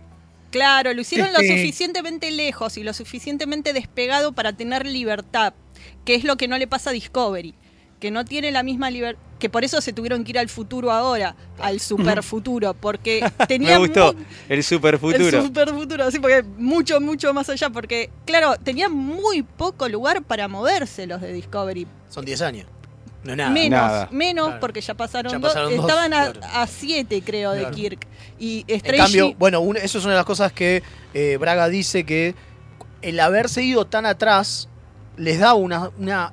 [0.51, 5.53] Claro, lo hicieron lo Este- suficientemente lejos y lo suficientemente despegado para tener libertad,
[6.07, 7.53] que es lo que no le pasa a Discovery,
[8.01, 10.91] que no tiene la misma libertad, que por eso se tuvieron que ir al futuro
[10.91, 14.15] ahora, al super futuro, porque tenía Me gustó.
[14.49, 15.39] El super futuro.
[15.39, 20.23] El super futuro, sí, porque mucho, mucho más allá, porque claro, tenían muy poco lugar
[20.23, 21.87] para moverse los de Discovery.
[22.09, 22.67] Son 10 años.
[23.25, 23.51] No es nada.
[23.51, 24.09] menos, Nada.
[24.13, 24.61] menos Claro.
[24.61, 26.41] porque ya pasaron, Ya dos, pasaron dos, estaban a- claro.
[26.55, 27.75] a 7 creo de Claro.
[27.75, 28.07] Kirk.
[28.39, 30.83] Y En Strachey- cambio, bueno, un- eso es una de las cosas que
[31.15, 32.35] eh, Braga dice que
[33.03, 34.69] el haberse ido tan atrás
[35.17, 36.33] les da una, una,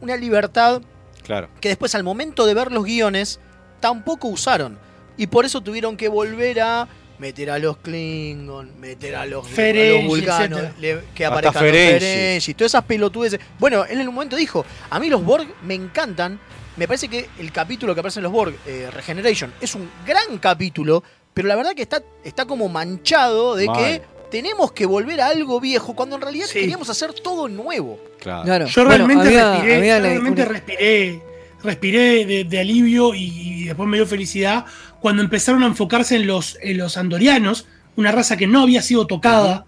[0.00, 0.80] una libertad
[1.24, 1.48] Claro.
[1.60, 3.40] que después al momento de ver los guiones
[3.80, 4.78] tampoco usaron.
[5.16, 9.48] Y por eso tuvieron que volver a meter a los Klingon, meter a los, a
[9.48, 12.00] Ferengi, los vulcanos, le- que aparezcan los Ferengi.
[12.00, 13.38] Ferengi, todas esas pelotudes.
[13.58, 16.38] Bueno, él en un momento dijo, a mí los Borg me encantan.
[16.76, 20.38] Me parece que el capítulo que aparece en los Borg, eh, Regeneration, es un gran
[20.38, 23.76] capítulo, pero la verdad que está, está como manchado de Mal.
[23.76, 24.02] que
[24.34, 26.58] tenemos que volver a algo viejo cuando en realidad Sí.
[26.58, 28.00] queríamos hacer todo nuevo.
[28.20, 28.42] Claro.
[28.42, 28.66] Claro.
[28.66, 31.22] Yo Bueno, realmente había- respiré, había yo realmente una- respiré,
[31.62, 34.64] respiré de, de alivio y, y después me dio felicidad
[35.00, 39.06] cuando empezaron a enfocarse en los, en los andorianos, una raza que no había sido
[39.06, 39.66] tocada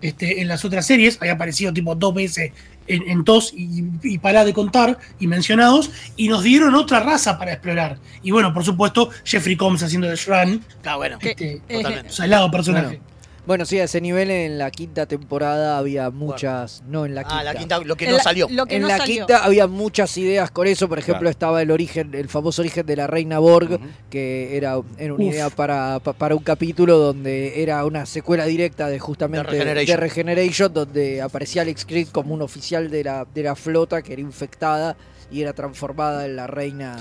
[0.00, 2.52] este, en las otras series, había aparecido tipo dos veces
[2.86, 7.36] en, en TOS y, y pará de contar y mencionados, y nos dieron otra raza
[7.38, 7.98] para explorar.
[8.22, 12.10] Y bueno, por supuesto, Jeffrey Combs haciendo de Shran, Ah, bueno, este, totalmente.
[12.10, 12.86] salado personaje.
[12.86, 13.02] Bueno,
[13.48, 16.84] bueno, sí, a ese nivel en la quinta temporada había muchas.
[16.86, 17.38] No, en la quinta.
[17.40, 18.46] Ah, la quinta, lo que En no la- salió.
[18.48, 19.26] lo que en no la salió.
[19.26, 20.88] quinta había muchas ideas con eso.
[20.88, 21.30] Por ejemplo, Claro.
[21.30, 23.80] estaba el origen, el famoso origen de la reina Borg,
[24.10, 25.32] que era, era una Uf.
[25.32, 29.86] idea para, pa- para un capítulo donde era una secuela directa de justamente De Regeneration.
[29.96, 34.12] de Regeneration, donde aparecía Alex Creed como un oficial de la, de la flota que
[34.12, 34.94] era infectada
[35.30, 36.96] y era transformada en la reina.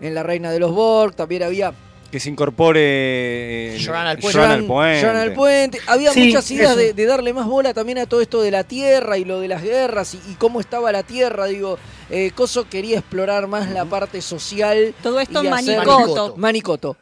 [0.00, 1.74] En la reina de los Borg, también había
[2.10, 3.76] Que se incorpore.
[3.76, 4.38] eh, Joran al puente.
[4.38, 5.00] Joran al Joran- puente.
[5.00, 5.78] Joran al puente.
[5.86, 8.64] Había Sí, muchas ideas de, de darle más bola también a todo esto de la
[8.64, 11.46] tierra y lo de las guerras y, y cómo estaba la tierra.
[11.46, 11.78] Digo,
[12.10, 14.92] eh, Coso quería explorar más la parte social.
[15.02, 16.34] Todo esto en Manicoto.
[16.36, 16.96] Manicoto.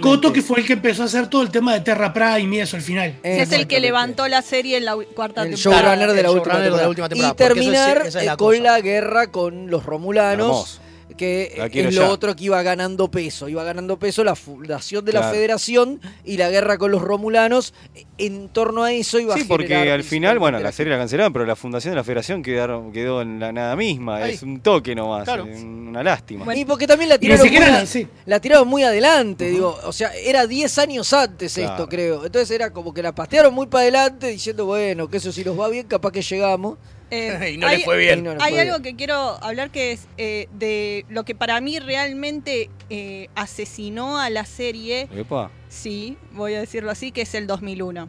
[0.00, 2.60] Cotto, que fue el que empezó a hacer todo el tema de Terra Prime y
[2.60, 3.12] eso al final.
[3.22, 5.82] Sí, es el que levantó la serie en la cuarta el temporada.
[5.82, 6.88] showrunner de la, El última showrunner de la temporada.
[6.88, 8.62] última temporada, Y porque eso es- terminar esa es la eh, con cosa.
[8.62, 10.46] la guerra con los romulanos.
[10.46, 10.87] Hermoso.
[11.16, 12.10] Que La es lo ya.
[12.10, 13.48] otro que iba ganando peso.
[13.48, 17.74] Iba ganando peso la fundación de la federación y la guerra con los romulanos.
[18.18, 20.98] En torno a eso iba Sí, a porque generar al final, bueno, la serie la
[20.98, 24.16] cancelaron, pero la fundación de la federación quedaron, quedó en la nada misma.
[24.16, 24.34] Ahí.
[24.34, 25.24] Es un toque nomás.
[25.24, 25.44] Claro.
[25.44, 26.54] Una lástima.
[26.54, 28.06] Y porque también la tiraron, muy, sí.
[28.26, 31.70] la tiraron muy adelante, digo, o sea, era 10 años antes Claro.
[31.72, 32.26] esto, creo.
[32.26, 35.58] Entonces era como que la pastearon muy para adelante diciendo, bueno, que eso si nos
[35.58, 36.78] va bien, capaz que llegamos.
[37.10, 38.22] Eh, Y no hay- le fue bien.
[38.24, 38.82] No Hay fue algo bien.
[38.82, 44.30] que quiero hablar que es eh, de lo que para mí realmente eh, asesinó a
[44.30, 45.50] la serie, Epa.
[45.68, 48.08] sí, voy a decirlo así, que es el 2001.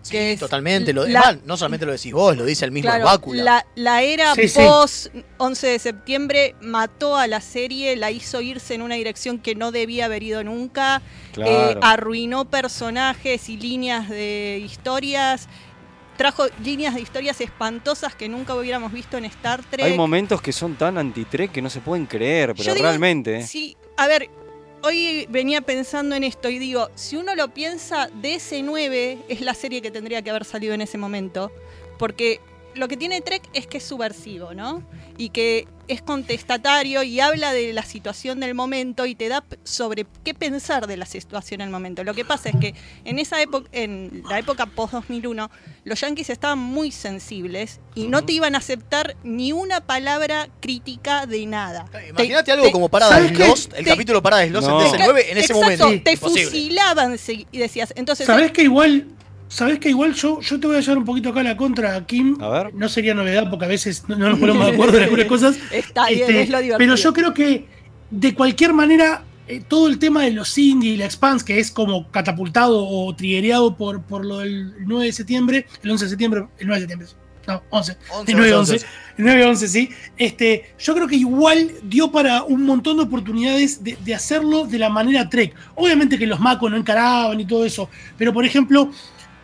[0.00, 0.92] Sí, que es totalmente.
[0.92, 3.42] Lo, la- es más, no solamente lo decís vos, lo dice el mismo Claro, Bácula.
[3.42, 4.60] la, la era Sí, sí.
[4.60, 9.54] post 11 de septiembre mató a la serie, la hizo irse en una dirección que
[9.56, 11.80] no debía haber ido nunca, eh, Claro.
[11.82, 15.48] arruinó personajes y líneas de historias,
[16.18, 19.86] trajo líneas de historias espantosas que nunca hubiéramos visto en Star Trek.
[19.86, 23.38] Hay momentos que son tan anti-Trek que no se pueden creer, pero digo, realmente.
[23.38, 23.46] ¿eh?
[23.46, 24.28] Sí, a ver,
[24.82, 29.80] hoy venía pensando en esto y digo, si uno lo piensa, DS9 es la serie
[29.80, 31.52] que tendría que haber salido en ese momento,
[31.98, 32.40] porque
[32.78, 34.82] lo que tiene Trek es que es subversivo, ¿no?
[35.16, 40.06] Y que es contestatario y habla de la situación del momento y te da sobre
[40.22, 42.04] qué pensar de la situación del momento.
[42.04, 45.50] Lo que pasa es que en esa época, en la época post 2001,
[45.84, 51.24] los yankees estaban muy sensibles y no te iban a aceptar ni una palabra crítica
[51.26, 51.86] de nada.
[52.10, 53.48] Imagínate Te- algo te- como Parada ¿sabes de qué?
[53.48, 54.80] Lost, el Te- capítulo Parada de Lost No.
[54.80, 56.02] en DS9 en ese Exacto, momento.
[56.04, 56.44] te Imposible.
[56.44, 57.16] fusilaban
[57.50, 59.06] y decías, entonces ¿Sabés que igual,
[59.48, 62.04] sabés que igual yo, yo te voy a llevar un poquito acá a la contra,
[62.06, 62.36] Kim?
[62.40, 62.74] A ver.
[62.74, 65.58] No sería novedad porque a veces no, no nos ponemos de acuerdo en algunas cosas.
[65.72, 66.78] está bien, Este, es lo divertido.
[66.78, 67.66] pero yo creo que
[68.10, 71.70] de cualquier manera eh, todo el tema de los indie y la Expanse, que es
[71.70, 76.46] como catapultado o triguereado por, por lo del 9 de septiembre, el 11 de septiembre,
[76.58, 77.08] el 9 de septiembre,
[77.46, 78.86] no, 11, 11, el 9 de 11, 11.
[79.16, 79.88] el 9 de 11, sí.
[80.18, 84.78] Este, yo creo que igual dio para un montón de oportunidades de, de hacerlo de
[84.78, 85.54] la manera Trek.
[85.74, 88.90] Obviamente que los macos no encaraban y todo eso, pero por ejemplo,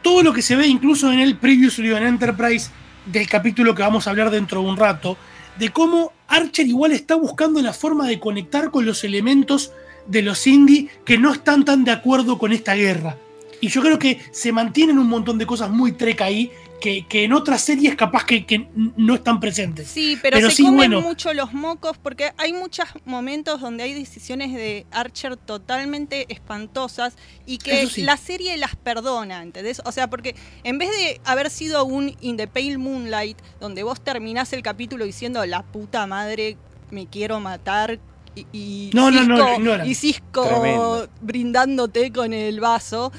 [0.04, 2.68] todo lo que se ve incluso en el Previously on Enterprise
[3.06, 5.16] del capítulo que vamos a hablar dentro de un rato,
[5.58, 9.72] de cómo Archer igual está buscando la forma de conectar con los elementos
[10.06, 13.16] de los indie que no están tan de acuerdo con esta guerra.
[13.62, 16.50] Y yo creo que se mantienen un montón de cosas muy trek ahí
[16.80, 19.88] que, que en otras series capaz que, que no están presentes.
[19.88, 21.00] Sí, pero, Pero se sí, comen bueno.
[21.00, 27.14] mucho los mocos porque hay muchos momentos donde hay decisiones de Archer totalmente espantosas
[27.46, 28.02] y que sí.
[28.02, 29.80] la serie las perdona, ¿entendés?
[29.84, 34.00] O sea, porque en vez de haber sido un In the Pale Moonlight, donde vos
[34.02, 36.56] terminás el capítulo diciendo la puta madre,
[36.90, 37.98] me quiero matar.
[38.34, 39.22] Y, y No, no,
[39.58, 41.08] no, y Cisco Tremendo.
[41.20, 43.12] brindándote con el vaso.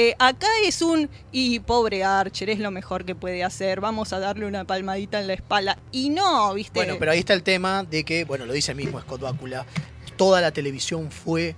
[0.00, 4.18] Eh, acá es un, y pobre Archer, es lo mejor que puede hacer, vamos a
[4.18, 5.78] darle una palmadita en la espalda.
[5.92, 6.72] Y no, viste.
[6.78, 9.66] Bueno, pero ahí está el tema de que, bueno, lo dice mismo Scott Bakula,
[10.16, 11.54] toda la televisión fue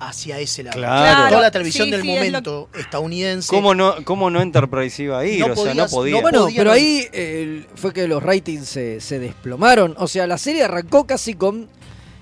[0.00, 0.76] hacia ese lado.
[0.76, 1.28] Claro.
[1.28, 3.48] Toda la televisión Sí, del sí, es lo- momento estadounidense.
[3.48, 5.46] ¿Cómo no, ¿Cómo no Enterprise iba a ir?
[5.46, 6.16] No o sea, no podía.
[6.16, 9.94] no Bueno, podían- pero ahí eh, fue que los ratings se, se desplomaron.
[9.98, 11.68] O sea, la serie arrancó casi con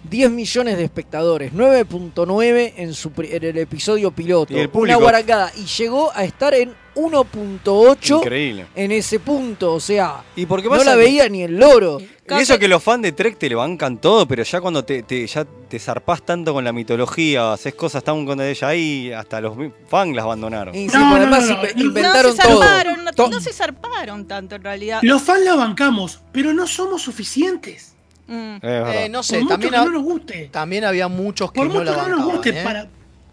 [0.09, 4.53] 10 millones de espectadores, 9.9 en, su pri- en el episodio piloto.
[4.53, 5.53] Y el una guarangada.
[5.57, 8.67] Y llegó a estar en 1.8 Increíble.
[8.75, 9.73] en ese punto.
[9.75, 11.99] O sea, ¿Y por qué no la que- veía ni el loro.
[12.01, 15.03] Y eso que los fans de Trek te le bancan todo, pero ya cuando te,
[15.03, 19.41] te- ya te zarpás tanto con la mitología, haces cosas tan con ella ahí, hasta
[19.41, 19.55] los
[19.89, 20.75] fans las abandonaron.
[20.75, 22.63] Y sí, porque además inve- inventaron no se todo.
[22.63, 25.01] zarparon, no, To- no se zarparon tanto en realidad.
[25.03, 27.92] Los fans la bancamos, pero no somos suficientes.
[28.27, 28.57] Mm.
[28.63, 30.49] Eh, no sé, Por mucho también, que ha- no nos guste.
[30.53, 32.65] también había muchos que Por no mucho la que no nos guste, ¿eh?
[32.65, 32.89] para.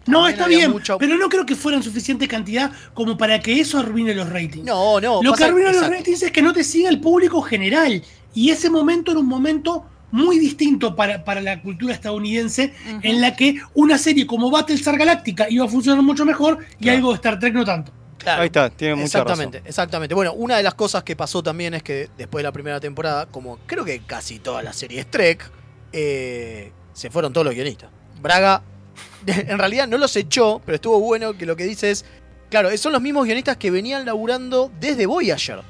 [0.06, 3.38] No, También está bien, mucho- pero no creo que fuera en suficiente cantidad como para
[3.40, 4.64] que eso arruine los ratings.
[4.64, 5.22] No, no.
[5.22, 5.96] Lo que arruina los exacto.
[5.98, 8.02] ratings es que no te siga el público general.
[8.34, 12.72] Y ese momento era un momento muy distinto para, para la cultura estadounidense,
[13.02, 17.10] en la que una serie como Battlestar Galactica iba a funcionar mucho mejor y algo
[17.10, 17.92] de Star Trek no tanto.
[18.20, 18.42] Claro.
[18.42, 19.68] Ahí está, tiene mucha Exactamente, razón.
[19.68, 20.14] exactamente.
[20.14, 23.26] Bueno, una de las cosas que pasó también es que después de la primera temporada,
[23.26, 25.50] como creo que casi todas las series Trek,
[25.92, 27.90] eh, se fueron todos los guionistas.
[28.20, 28.62] Braga,
[29.26, 32.04] en realidad no los echó, pero estuvo bueno que lo que dice es,
[32.50, 35.60] claro, son los mismos guionistas que venían laburando desde Voyager.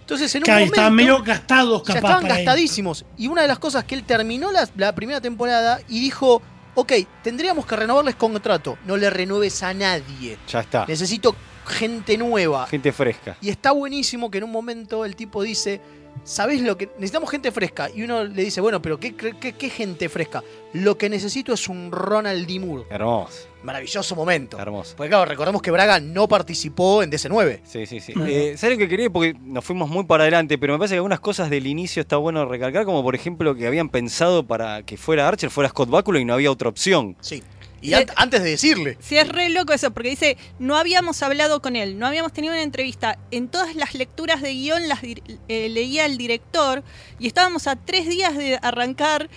[0.00, 1.98] Entonces, en un Claro, momento, estaban medio gastados, ya capaz.
[2.08, 2.44] estaban para él.
[2.44, 3.04] gastadísimos.
[3.16, 6.42] Y una de las cosas que él terminó la, la primera temporada y dijo,
[6.74, 6.92] ok,
[7.22, 8.76] tendríamos que renovarles contrato.
[8.84, 10.36] No le renueves a nadie.
[10.48, 10.84] Ya está.
[10.86, 11.36] Necesito
[11.66, 12.66] gente nueva.
[12.66, 13.36] Gente fresca.
[13.40, 15.80] Y está buenísimo que en un momento el tipo dice,
[16.24, 16.86] ¿sabés lo que?
[16.96, 17.90] Necesitamos gente fresca.
[17.94, 20.42] Y uno le dice, bueno, pero ¿qué, qué, qué gente fresca?
[20.72, 22.58] Lo que necesito es un Ronald D.
[22.60, 22.84] Moore.
[22.90, 23.46] Hermoso.
[23.62, 24.58] Maravilloso momento.
[24.58, 24.94] Hermoso.
[24.96, 27.60] Porque claro, recordemos que Braga no participó en DC9.
[27.64, 28.12] Sí, sí, sí.
[28.26, 29.10] Eh, ¿Sabes lo que quería?
[29.10, 32.16] Porque nos fuimos muy para adelante, pero me parece que algunas cosas del inicio está
[32.16, 36.18] bueno recalcar, como por ejemplo que habían pensado para que fuera Archer, fuera Scott Bakula
[36.18, 37.16] y no había otra opción.
[37.20, 37.42] Sí.
[37.82, 38.96] Y an- antes de decirle.
[39.00, 42.54] Sí, es re loco eso, porque dice, no habíamos hablado con él, no habíamos tenido
[42.54, 43.18] una entrevista.
[43.30, 46.82] En todas las lecturas de guion las dir- eh, leía el director
[47.18, 49.28] y estábamos a tres días de arrancar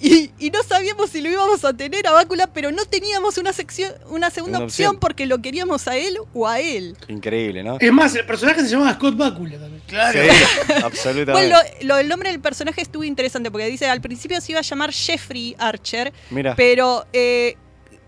[0.00, 3.52] y, y no sabíamos si lo íbamos a tener a Bácula, pero no teníamos una,
[3.52, 4.86] sección, una segunda Una opción.
[4.88, 4.98] opción.
[5.00, 6.96] porque lo queríamos a él o a él.
[7.06, 7.76] Increíble, ¿no?
[7.78, 9.80] Es más, el personaje se llamaba Scott Bakula también.
[9.86, 10.18] Claro.
[10.20, 11.32] Sí, absolutamente.
[11.32, 14.58] Bueno, lo, lo del nombre del personaje estuvo interesante porque dice, al principio se iba
[14.58, 16.56] a llamar Jeffrey Archer, Mira.
[16.56, 17.56] pero eh,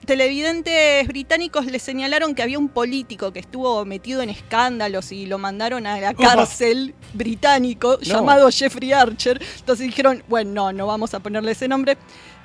[0.05, 5.39] televidentes británicos le señalaron que había un político que estuvo metido en escándalos y lo
[5.39, 8.03] mandaron a la cárcel británico No.
[8.03, 9.41] llamado Jeffrey Archer.
[9.59, 11.97] Entonces dijeron, bueno, no, no vamos a ponerle ese nombre.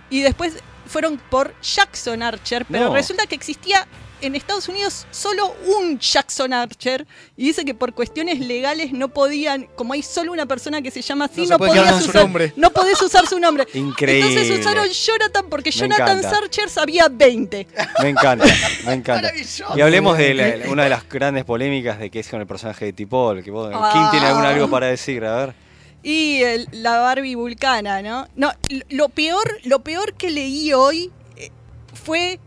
[0.09, 0.55] Y después
[0.85, 2.93] fueron por Jackson Archer, pero No.
[2.93, 3.87] resulta que existía
[4.21, 7.05] en Estados Unidos solo un Jackson Archer
[7.37, 11.01] y dice que por cuestiones legales no podían, como hay solo una persona que se
[11.01, 12.53] llama así, No no, podías con su usar, nombre.
[12.55, 13.65] no podés usar su nombre.
[13.73, 14.27] Increíble.
[14.29, 16.21] Entonces usaron Jonathan porque Me Jonathan.
[16.23, 17.67] Sarcher sabía 20.
[18.03, 18.45] Me encanta,
[18.85, 19.31] me encanta.
[19.75, 22.85] Y hablemos de la- una de las grandes polémicas de que es con el personaje
[22.85, 23.43] de Tipol.
[23.43, 23.89] Que vos, Ah.
[23.93, 25.23] ¿Quién tiene algún algo para decir?
[25.25, 25.55] A ver.
[26.03, 28.27] Y el- la Barbie vulcana, ¿no?
[28.35, 28.51] No,
[28.89, 31.51] lo peor, lo peor que leí hoy eh,
[31.93, 32.39] fue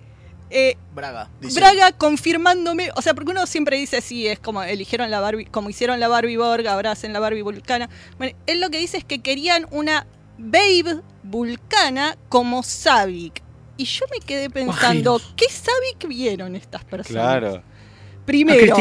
[0.53, 1.29] eh, Braga.
[1.41, 1.59] dice.
[1.59, 5.71] Braga confirmándome, o sea, porque uno siempre dice sí, es como eligieron la Barbie, como
[5.71, 7.89] hicieron la Barbie Borg, ahora hacen la Barbie vulcana.
[8.19, 10.07] Bueno, él lo que dice es que querían una
[10.39, 13.43] Babe vulcana como Savik.
[13.77, 15.37] Y yo me quedé pensando, Imagino.
[15.37, 17.23] ¿qué Savik vieron estas personas?
[17.23, 17.57] Claro.
[17.57, 18.77] A Primero.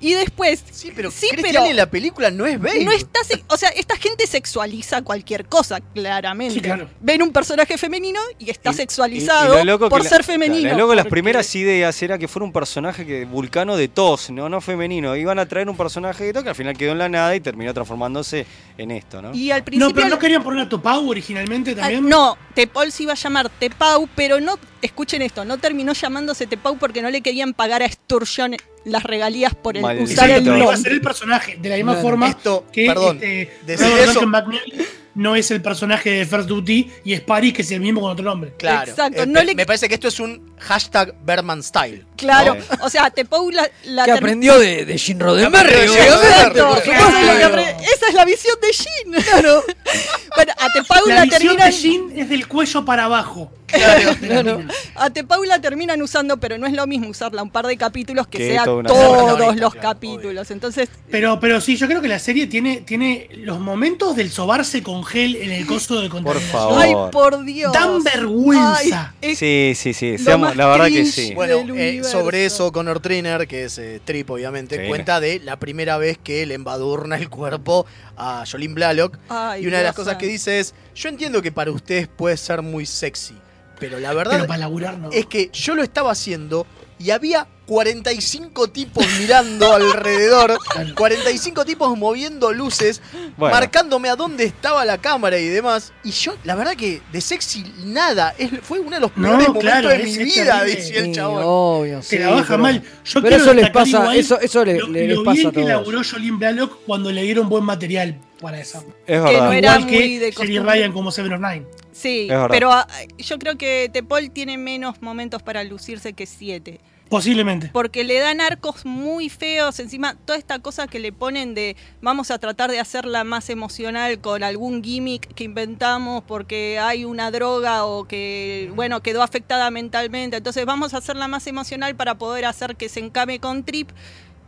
[0.00, 2.84] Y después, Sí, pero Sí, Cristian pero- en la película no es Babe.
[2.84, 6.54] no está, se- o sea, esta gente sexualiza cualquier cosa, claramente.
[6.54, 6.88] Sí, claro.
[7.00, 10.08] Ven un personaje femenino y está Y- sexualizado y- y lo loco que por la-
[10.08, 10.60] ser femenino.
[10.62, 14.48] claro, luego las primeras ideas era que fuera un personaje que vulcano de tos, no,
[14.48, 15.14] no femenino.
[15.16, 17.40] Iban a traer un personaje de tos que al final quedó en la nada y
[17.40, 18.46] terminó transformándose
[18.78, 19.34] en esto, ¿no?
[19.34, 22.08] Y al No, principio pero no querían poner a Topau originalmente Ah, también.
[22.08, 26.78] no, Tepol se iba a llamar Tepau, pero no, escuchen esto, no terminó llamándose Tepau
[26.78, 30.10] porque no le querían pagar a Sturgeon las regalías por el Maldito.
[30.10, 30.82] usar el Exacto, iba a nombre.
[30.82, 32.08] ser el personaje, de la misma Claro.
[32.08, 36.90] forma Esto, que perdón, este, decir eso- McNeil no es el personaje de First Duty
[37.04, 38.52] y es Paris, que es el mismo con otro nombre.
[38.56, 38.90] Claro.
[38.90, 42.06] Exacto, Eh, no le- Me parece que esto es un hashtag Berman Style.
[42.20, 42.84] Claro, ¿no?
[42.84, 46.60] o sea, Tepou la, la Que aprendió de, de Jim Roddenberry, Jim obviamente.
[46.60, 47.58] Por por supuesto.
[47.58, 49.22] Esa es la visión de Jin.
[49.24, 49.64] Claro.
[50.36, 51.70] bueno, a Tepau La la visión terminan.
[51.70, 53.50] de Jin es del cuello para abajo.
[53.66, 54.16] Claro.
[54.20, 54.68] Mina.
[54.96, 58.26] A Tepau la terminan usando, pero no es lo mismo usarla un par de capítulos
[58.26, 60.50] que, Que sea todos los claro, capítulos.
[60.50, 64.82] Entonces, Pero, pero sí, yo creo que la serie tiene, tiene los momentos del sobarse
[64.82, 66.60] con gel en el coso de Por contaminación.
[66.62, 66.82] favor.
[66.82, 67.72] ay, por Dios.
[67.72, 69.14] Dan vergüenza.
[69.22, 70.18] Ay, Sí, sí, sí.
[70.18, 71.32] Seamos- la verdad que sí.
[71.34, 72.02] Bueno, eh.
[72.10, 74.88] Sobre eso, Connor Trainer, que es eh, Trip, obviamente, Sí.
[74.88, 77.86] cuenta de la primera vez que le embadurna el cuerpo
[78.16, 79.18] a Jolene Blalock.
[79.28, 82.36] Ay, y una de las cosas que dice es: Yo entiendo que para ustedes puede
[82.36, 83.34] ser muy sexy,
[83.78, 85.10] pero la verdad Pero para laburar no.
[85.10, 86.66] es que yo lo estaba haciendo
[87.00, 90.58] y había 45 tipos mirando alrededor,
[90.96, 93.00] 45 tipos moviendo luces,
[93.36, 93.54] Bueno.
[93.54, 95.92] marcándome a dónde estaba la cámara y demás.
[96.04, 99.48] Y yo, la verdad que de sexy nada, es, fue uno de los No, peores
[99.48, 101.42] momentos claro, de mi es vida, decía el Sí, chabón.
[101.44, 102.82] obvio, sí, Se la baja pero- mal.
[103.04, 105.46] Yo pero eso les pasa, igual eso, eso le- lo, le- lo les pasa bien
[105.46, 105.68] a que todos.
[105.68, 108.82] laburó Jolene Blalock cuando le dieron buen material para esa.
[109.06, 109.52] Es no verdad.
[109.52, 110.60] era Igual muy que de.
[110.60, 111.66] Ryan como Seven of Nine.
[111.92, 112.86] Sí, pero ah,
[113.18, 116.80] yo creo que Tepol tiene menos momentos para lucirse que siete.
[117.10, 117.70] Posiblemente.
[117.72, 119.80] Porque le dan arcos muy feos.
[119.80, 124.20] Encima, toda esta cosa que le ponen de vamos a tratar de hacerla más emocional
[124.20, 130.36] con algún gimmick que inventamos porque hay una droga o que, bueno, quedó afectada mentalmente.
[130.36, 133.90] Entonces, vamos a hacerla más emocional para poder hacer que se encame con Trip.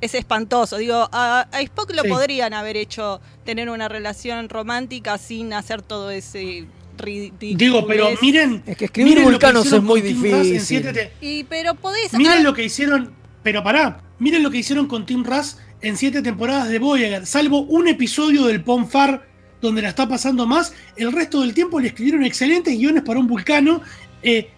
[0.02, 0.76] Es espantoso.
[0.76, 2.08] Digo, a, a Spock lo Sí.
[2.08, 6.66] podrían haber hecho tener una relación romántica sin hacer todo ese
[6.98, 7.56] ridículo.
[7.56, 8.62] Digo, pero miren.
[8.66, 10.60] Es que escribir miren lo que vulcanos hicieron es muy difícil.
[10.60, 13.12] siete te- Y pero podés Miren lo que hicieron.
[13.42, 17.24] Pero pará, miren lo que hicieron con Tim Russ en siete temporadas de Voyager.
[17.26, 19.26] Salvo un episodio del Ponfar
[19.60, 23.26] donde la está pasando más, el resto del tiempo le escribieron excelentes guiones para un
[23.28, 23.80] vulcano.
[24.24, 24.50] eh,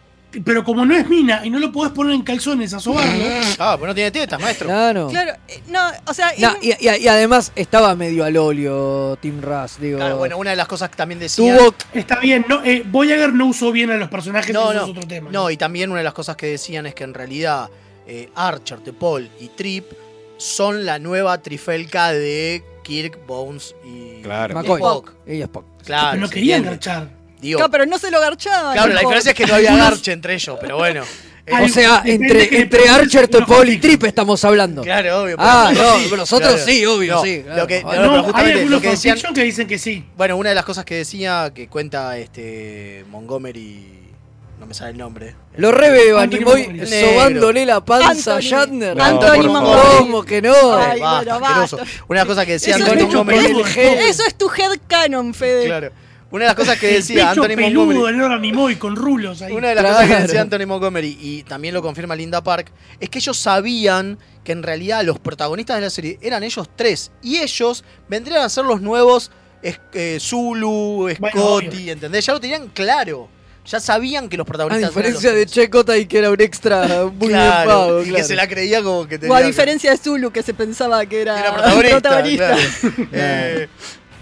[0.45, 3.25] pero como no es mina y no lo podés poner en calzones a sobarlo.
[3.59, 4.67] Ah, pues no tiene tetas, maestro.
[4.69, 5.09] Claro.
[5.09, 9.41] Claro, eh, no, o sea, No, y, y- y además estaba medio al óleo Tim
[9.41, 9.99] Russ, digo.
[9.99, 11.57] Claro, bueno, una de las cosas que también decía.
[11.57, 14.85] tuvo Está bien, no, eh, Voyager no usó bien a los personajes, No, eso no,
[14.85, 15.31] es otro tema.
[15.31, 17.69] no, y también una de las cosas que decían es que en realidad
[18.07, 19.87] eh, Archer, Paul y Trip
[20.37, 24.53] son la nueva trifelca de Kirk, Bones y Claro.
[24.53, 24.81] y McCoy.
[24.81, 25.13] Spock.
[25.27, 25.65] Y Spock.
[25.85, 26.71] Claro, pero no se querían entiende.
[26.87, 27.14] garchar.
[27.45, 28.73] Digo, Claro, pero no se lo garchaban.
[28.73, 31.03] claro, la diferencia es que no había garche entre ellos, pero bueno.
[31.47, 33.77] Eh, O sea, entre, Archer, Topol y.
[33.77, 34.81] Trip estamos hablando.
[34.81, 35.37] Claro, obvio.
[35.39, 37.61] Ah, no, nosotros pero nosotros sí, obvio, No, sí, claro.
[37.61, 37.99] Lo que, no, hay
[38.53, 39.19] algunos lo que decían.
[39.35, 40.07] que dicen que sí.
[40.17, 43.91] Bueno, una de las cosas que decía que cuenta este Montgomery.
[44.59, 45.37] No me sale el nombre.
[45.59, 46.87] Lo a Anthony Nimoy Montgomery.
[46.87, 48.49] sobándole la panza a Anthony.
[48.49, 48.97] Shatner.
[48.97, 49.99] No, Anthony.
[49.99, 50.55] ¿Cómo que no?
[50.79, 51.77] Ay, Basta, bueno, asqueroso.
[51.77, 51.93] basta.
[52.09, 53.61] Una de las cosas que decía Eso Anthony Montgomery.
[53.77, 55.67] Eso es tu headcanon, Fede.
[55.67, 55.91] Claro.
[56.35, 58.41] Una de las cosas que El decía pecho Anthony peludo Montgomery.
[58.41, 59.53] Nimoy con rulos ahí.
[59.53, 59.97] Una de las Claro.
[59.99, 64.19] cosas que decía Anthony Montgomery, y también lo confirma Linda Park, es que ellos sabían
[64.43, 67.13] que en realidad los protagonistas de la serie eran ellos tres.
[67.23, 69.31] Y ellos vendrían a ser los nuevos
[69.63, 71.93] es- eh, Zulu, Scotty, obvio.
[71.93, 72.27] ¿entendés?
[72.27, 73.29] Ya lo tenían claro.
[73.67, 75.53] Ya sabían que los A protagonistas diferencia eran de los.
[75.55, 78.03] Checota y que era un extra muy Claro, bien pago.
[78.03, 79.33] y que se la creía como que tenía...
[79.33, 82.01] O a diferencia de Zulu, que se pensaba que era, Era protagonista.
[82.01, 82.57] protagonista.
[82.57, 83.09] claro.
[83.13, 83.69] Eh,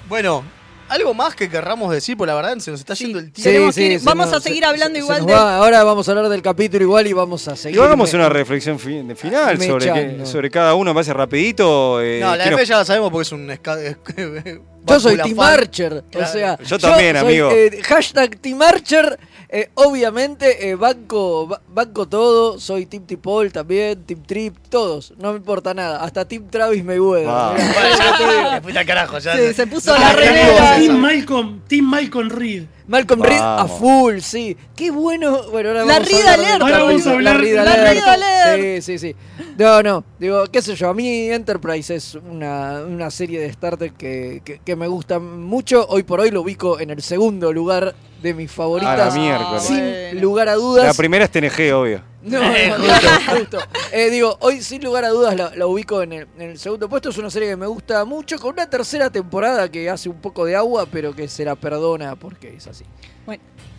[0.09, 0.45] bueno,
[0.93, 3.70] algo más que querramos decir, por la verdad se nos está yendo el tiempo.
[3.72, 5.57] Ir- se vamos nos- a seguir se- hablando se- se igual nos de- va.
[5.57, 7.78] Ahora vamos a hablar del capítulo igual y vamos a seguir.
[7.78, 12.01] Y hagamos una reflexión fi- de final Me sobre, sobre cada uno, me parece rapidito.
[12.01, 13.47] eh, No, la Fe ya la sabemos porque es un...
[14.84, 15.38] Yo soy Team.
[15.40, 16.28] Archer, Claro.
[16.28, 16.59] o sea.
[16.59, 17.51] Yo también, soy, amigo.
[17.53, 19.18] eh, hashtag Team Archer.
[19.55, 22.59] Eh, obviamente, eh, banco, ba- banco todo.
[22.59, 25.13] Soy Team Tipol también, Team Trip, todos.
[25.19, 26.03] No me importa nada.
[26.03, 27.29] Hasta Team Travis Mayweather.
[27.29, 28.61] Ah.
[28.63, 29.19] Bueno, carajo.
[29.19, 30.77] Ya Sí, se puso Ah, la remera.
[30.79, 32.65] Team Malcolm, Team Malcolm Reed.
[32.89, 34.57] Malcolm Reed a full, sí.
[34.75, 35.51] Qué bueno.
[35.51, 37.93] Bueno, ahora La vamos Reed a hablar Ahora vamos a hablar- La la Alert.
[37.93, 38.83] Reed Alert.
[38.83, 39.17] Sí, sí, sí.
[39.59, 40.05] No, no.
[40.19, 40.89] Digo, qué sé yo.
[40.89, 45.19] A mí Enterprise es una, una serie de Star Trek que, que, que me gusta
[45.19, 45.87] mucho.
[45.89, 49.01] Hoy por hoy lo ubico en el segundo lugar de mis favoritas.
[49.01, 49.62] A la miércoles.
[49.62, 50.20] Sin Bueno.
[50.20, 50.87] lugar a dudas.
[50.87, 52.03] La primera es TNG, obvio.
[52.23, 52.39] No,
[52.79, 53.59] no, justo, justo.
[53.91, 56.89] Eh, digo, hoy sin lugar a dudas la, la ubico en el, en el segundo
[56.89, 57.09] puesto.
[57.11, 60.45] Es una serie que me gusta mucho, con una tercera temporada que hace un poco
[60.45, 62.85] de agua, pero que se la perdona porque es así.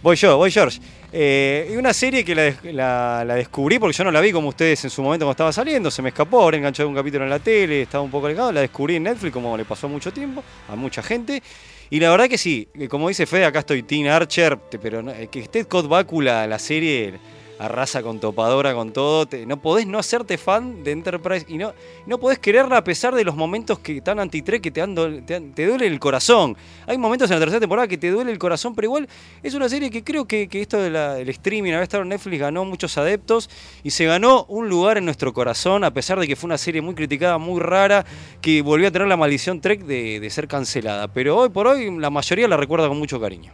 [0.04, 0.80] Voy yo, voy George.
[1.14, 4.49] Eh, una serie que la, des- la- la descubrí porque yo no la vi como
[4.49, 7.30] ustedes en su momento cuando estaba saliendo, se me escapó, ahora enganché un capítulo en
[7.30, 10.43] la tele, estaba un poco alejado, la descubrí en Netflix como le pasó mucho tiempo
[10.68, 11.41] a mucha gente.
[11.89, 15.12] Y la verdad que sí, que como dice Fede, acá estoy Teen Archer, pero no-
[15.12, 17.14] eh, que esté Cod Bácula la serie,
[17.60, 19.26] arrasa con topadora, con todo.
[19.26, 21.74] te- no podés no hacerte fan de Enterprise y no,
[22.06, 25.66] no podés quererla a pesar de los momentos que tan anti-3 que te, dol- te,
[25.66, 26.58] duele el corazón.
[26.88, 29.08] Hay momentos en la tercera temporada que te duele el corazón, pero igual
[29.41, 32.66] es una serie que creo que, que esto del streaming, haber estado en Netflix, ganó
[32.66, 33.49] muchos adeptos
[33.84, 36.82] y se ganó un lugar en nuestro corazón, a pesar de que fue una serie
[36.82, 38.06] muy criticada, muy rara,
[38.41, 41.08] que volvió a tener la maldición Trek de, de ser cancelada.
[41.08, 43.51] Pero hoy por hoy la mayoría la recuerda con mucho cariño.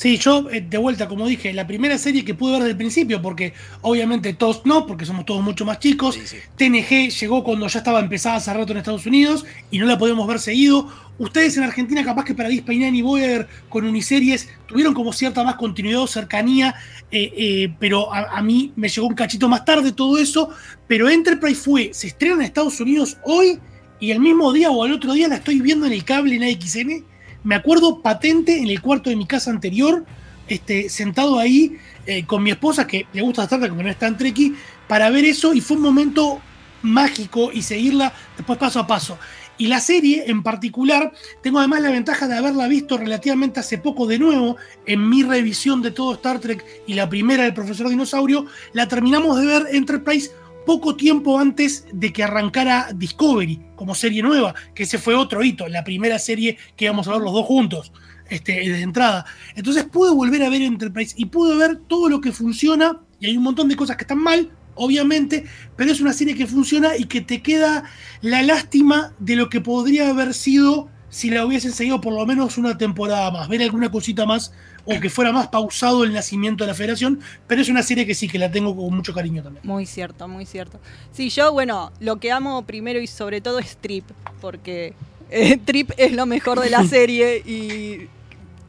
[0.00, 2.78] Sí, yo eh, de vuelta, como dije, la primera serie que pude ver desde el
[2.78, 6.18] principio, porque obviamente todos no, porque somos todos mucho más chicos.
[6.56, 10.26] TNG llegó cuando ya estaba empezada hace rato en Estados Unidos y no la podíamos
[10.26, 10.88] ver seguido.
[11.18, 15.56] Ustedes en Argentina, capaz que para Nine y Voyager con uniseries tuvieron como cierta más
[15.56, 16.76] continuidad o cercanía,
[17.10, 20.48] eh, eh, pero a, a mí me llegó un cachito más tarde todo eso.
[20.88, 23.58] Pero Enterprise fue, se estrena en Estados Unidos hoy
[24.00, 26.44] y el mismo día o al otro día la estoy viendo en el cable en
[26.44, 27.09] AXN.
[27.42, 30.04] Me acuerdo patente en el cuarto de mi casa anterior,
[30.48, 31.76] este, sentado ahí
[32.06, 34.54] eh, con mi esposa, que le gusta Star Trek, aunque no es tan treki,
[34.88, 36.40] para ver eso y fue un momento
[36.82, 39.18] mágico y seguirla después paso a paso.
[39.58, 41.12] Y la serie en particular,
[41.42, 45.82] tengo además la ventaja de haberla visto relativamente hace poco de nuevo en mi revisión
[45.82, 50.30] de todo Star Trek y la primera del profesor Dinosaurio, la terminamos de ver Enterprise
[50.70, 55.66] poco tiempo antes de que arrancara Discovery como serie nueva, que ese fue otro hito,
[55.66, 57.90] la primera serie que íbamos a ver los dos juntos,
[58.28, 59.26] este, desde entrada.
[59.56, 63.36] Entonces pude volver a ver Enterprise y pude ver todo lo que funciona, y hay
[63.36, 65.44] un montón de cosas que están mal, obviamente,
[65.74, 67.82] pero es una serie que funciona y que te queda
[68.20, 72.58] la lástima de lo que podría haber sido si la hubiesen seguido por lo menos
[72.58, 74.52] una temporada más, ver alguna cosita más
[74.96, 78.14] o que fuera más pausado el nacimiento de la federación, pero es una serie que
[78.14, 79.66] sí, que la tengo con mucho cariño también.
[79.66, 80.78] Muy cierto, muy cierto.
[81.12, 84.04] Sí, yo, bueno, lo que amo primero y sobre todo es Trip,
[84.40, 84.94] porque
[85.30, 88.08] eh, Trip es lo mejor de la serie y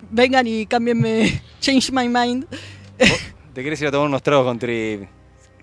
[0.09, 2.45] vengan y cámbienme, change my mind.
[3.53, 5.03] Te querés ir a tomar unos tragos con Trip.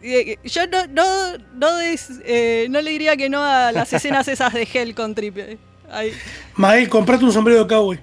[0.02, 1.04] Eh, Yo no, no,
[1.54, 5.14] no, des- eh, no le diría que no a las escenas esas de Hell con
[5.14, 5.36] Trip.
[5.38, 5.58] eh.
[5.90, 6.12] Ay.
[6.54, 7.98] Mael, comprate un sombrero de cowboy.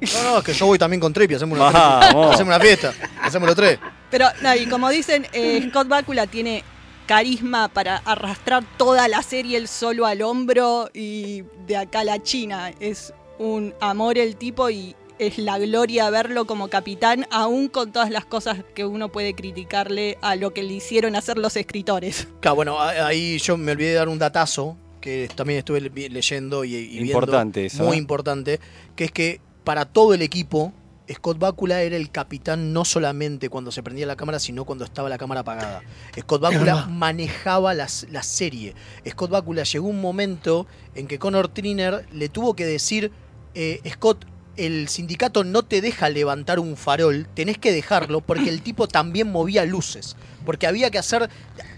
[0.00, 2.34] No, no, es que yo voy también con Trippy, hacemos una, Vamos.
[2.34, 2.92] hacemos una fiesta,
[3.22, 3.78] hacemos los tres.
[4.10, 6.62] Pero, no, y como dicen, eh, Scott Bakula tiene
[7.06, 12.22] carisma para arrastrar toda la serie él solo al hombro y de acá a la
[12.22, 12.70] China.
[12.80, 18.10] Es un amor el tipo y es la gloria verlo como capitán, aún con todas
[18.10, 22.28] las cosas que uno puede criticarle a lo que le hicieron hacer los escritores.
[22.40, 26.64] Claro, bueno, ahí yo me olvidé de dar un datazo que también estuve le- leyendo
[26.64, 27.04] y, y viendo.
[27.12, 27.98] Importante eso, Muy ¿eh?
[27.98, 28.60] importante,
[28.94, 30.72] que es que para todo el equipo,
[31.10, 35.08] Scott Bakula era el capitán no solamente cuando se prendía la cámara, sino cuando estaba
[35.08, 35.82] la cámara apagada.
[36.18, 38.74] Scott Bakula manejaba las- la serie.
[39.08, 43.10] Scott Bakula llegó un momento en que Connor Triner le tuvo que decir,
[43.54, 48.60] eh, Scott, el sindicato no te deja levantar un farol, tenés que dejarlo porque el
[48.60, 50.16] tipo también movía luces.
[50.44, 51.30] Porque había que hacer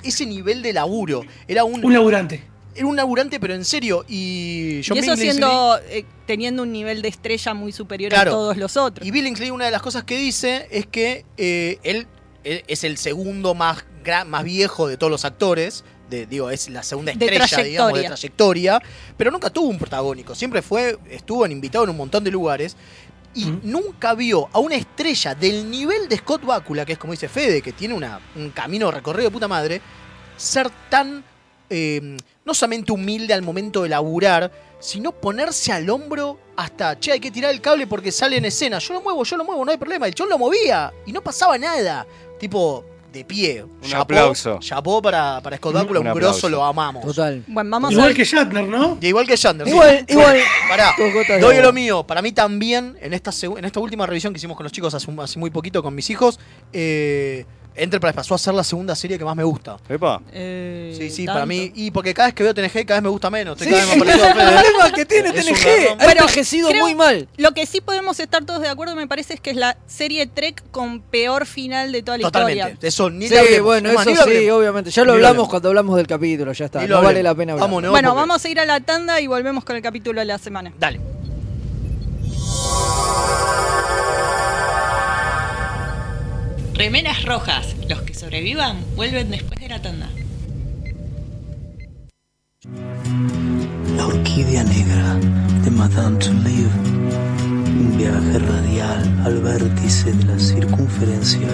[0.03, 1.23] ese nivel de laburo.
[1.47, 2.43] Era un, Un laburante.
[2.75, 4.05] Era un laburante, pero en serio.
[4.09, 8.31] Y John y eso Billingsley- siendo eh, teniendo un nivel de estrella muy superior Claro.
[8.31, 9.07] a todos los otros.
[9.07, 12.07] Y Billingsley, una de las cosas que dice es que eh, él,
[12.45, 13.85] él es el segundo más,
[14.27, 15.85] más viejo de todos los actores.
[16.09, 18.09] De, digo, es la segunda De estrella, digamos, de trayectoria.
[18.09, 18.83] trayectoria.
[19.17, 20.35] Pero nunca tuvo un protagónico.
[20.35, 22.77] Siempre fue, estuvo en invitado en un montón de lugares.
[23.33, 27.29] Y nunca vio a una estrella del nivel de Scott Bakula, que es como dice
[27.29, 29.81] Fede, que tiene una, un camino recorrido de puta madre,
[30.37, 31.23] ser tan,
[31.71, 34.51] eh, no solamente humilde al momento de laburar,
[34.81, 38.79] sino ponerse al hombro hasta, che, hay que tirar el cable porque sale en escena.
[38.79, 40.07] Yo lo muevo, yo lo muevo, no hay problema.
[40.07, 42.07] El chon lo movía y no pasaba nada.
[42.39, 43.65] Tipo, de pie.
[43.65, 44.59] Un aplauso.
[44.61, 47.05] Chapó para, para Scott Bakula, Un grosso, lo amamos.
[47.05, 47.43] Total.
[47.47, 48.99] Bueno, vamos Igual a que Shatner, ¿no?
[49.01, 49.67] Y igual que Shatner.
[49.67, 49.73] sí.
[49.73, 50.39] Igual, igual.
[50.69, 50.95] Pará,
[51.41, 52.07] doy lo mío.
[52.07, 55.11] Para mí también, en esta, en esta última revisión que hicimos con los chicos hace,
[55.19, 56.39] hace muy poquito con mis hijos,
[56.73, 57.45] eh,
[57.75, 59.77] Enterprise pasó a ser la segunda serie que más me gusta.
[59.89, 60.21] Epa.
[60.33, 61.35] Eh, Sí, sí, tanto.
[61.37, 61.73] para mí.
[61.75, 63.61] Y porque cada vez que veo TNG, cada vez me gusta menos.
[63.61, 66.03] Estoy cada vez más es parecido a el problema que tiene Es TNG.
[66.03, 67.29] Ha envejecido creo- muy mal.
[67.37, 70.27] Lo que sí podemos estar todos de acuerdo, me parece, es que es la serie
[70.27, 72.59] Trek con peor final de toda la Totalmente.
[72.59, 72.79] historia.
[72.81, 73.63] De eso ni Sí, hablemos.
[73.65, 74.59] bueno, Es más, eso ni lo sí, hablemos.
[74.59, 74.91] obviamente.
[74.91, 75.49] Ya lo Ni lo hablamos hablemos.
[75.49, 76.81] cuando hablamos del capítulo, ya está.
[76.83, 77.25] Ni No vale hablemos.
[77.25, 77.69] la pena hablar.
[77.69, 80.27] Vámonos, bueno, porque- vamos a ir a la tanda y volvemos con el capítulo de
[80.27, 80.73] la semana.
[80.79, 81.01] Dale.
[86.81, 87.77] Remeras rojas.
[87.91, 90.09] Los que sobrevivan vuelven después de la tanda.
[93.99, 95.17] La orquídea negra
[95.63, 96.71] de Madame Touleau.
[97.67, 101.49] Un viaje radial al vértice de la circunferencia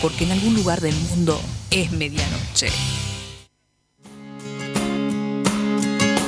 [0.00, 1.38] Porque en algún lugar del mundo
[1.70, 2.70] es medianoche.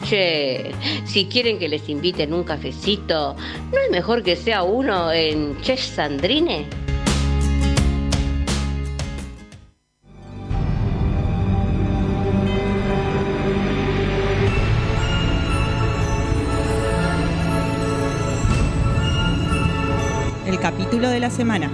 [0.04, 3.36] Si quieren que les inviten un cafecito,
[3.72, 6.66] ¿no es mejor que sea uno en Che Sandrine?
[20.46, 21.70] El capítulo de la semana.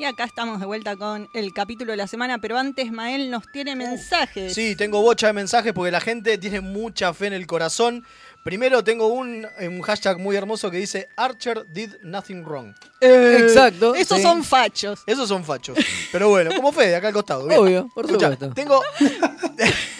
[0.00, 3.50] Y acá estamos de vuelta con el capítulo de la semana, pero antes Mael nos
[3.50, 4.54] tiene mensajes.
[4.54, 8.04] Sí, tengo bocha de mensajes porque la gente tiene mucha fe en el corazón.
[8.44, 12.72] Primero tengo un, un hashtag muy hermoso que dice Archer did nothing wrong.
[13.00, 14.22] Eh, Exacto, Esos sí.
[14.22, 15.02] son fachos.
[15.04, 15.76] Esos son fachos.
[16.12, 17.48] Pero bueno, como Fede, acá al costado.
[17.48, 17.58] bien.
[17.60, 18.54] Obvio, por Escuchá, supuesto.
[18.54, 18.80] Tengo,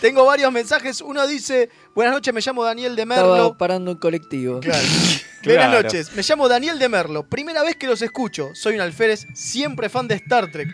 [0.00, 1.00] tengo varios mensajes.
[1.00, 3.34] Uno dice, buenas noches, me llamo Daniel de Merlo.
[3.34, 4.60] Estaba parando un colectivo.
[4.60, 4.82] Claro.
[5.42, 5.70] Claro.
[5.70, 7.24] Buenas noches, me llamo Daniel de Merlo.
[7.24, 8.50] Primera vez que los escucho.
[8.54, 10.68] Soy un alférez, siempre fan de Star Trek.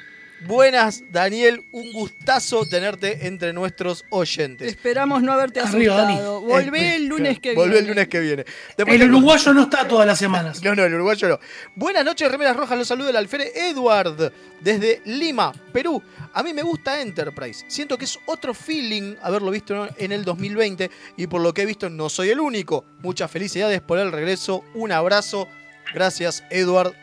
[0.46, 1.64] Buenas, Daniel.
[1.72, 4.68] Un gustazo tenerte entre nuestros oyentes.
[4.68, 6.40] Esperamos no haberte asustado.
[6.42, 7.78] Volvé el lunes que Volvé viene.
[7.80, 8.44] el lunes que viene.
[8.76, 10.62] Después El uruguayo no está todas las semanas.
[10.68, 11.40] No, no, el uruguayo no.
[11.74, 12.78] Buenas noches, Remeras Rojas.
[12.78, 16.02] Los saluda el alférez Edward desde Lima, Perú.
[16.32, 17.64] A mí me gusta Enterprise.
[17.68, 21.66] Siento que es otro feeling haberlo visto en el 2020 y por lo que he
[21.66, 22.84] visto no soy el único.
[23.00, 24.64] Muchas felicidades por el regreso.
[24.74, 25.48] Un abrazo.
[25.94, 26.94] Gracias, Edward.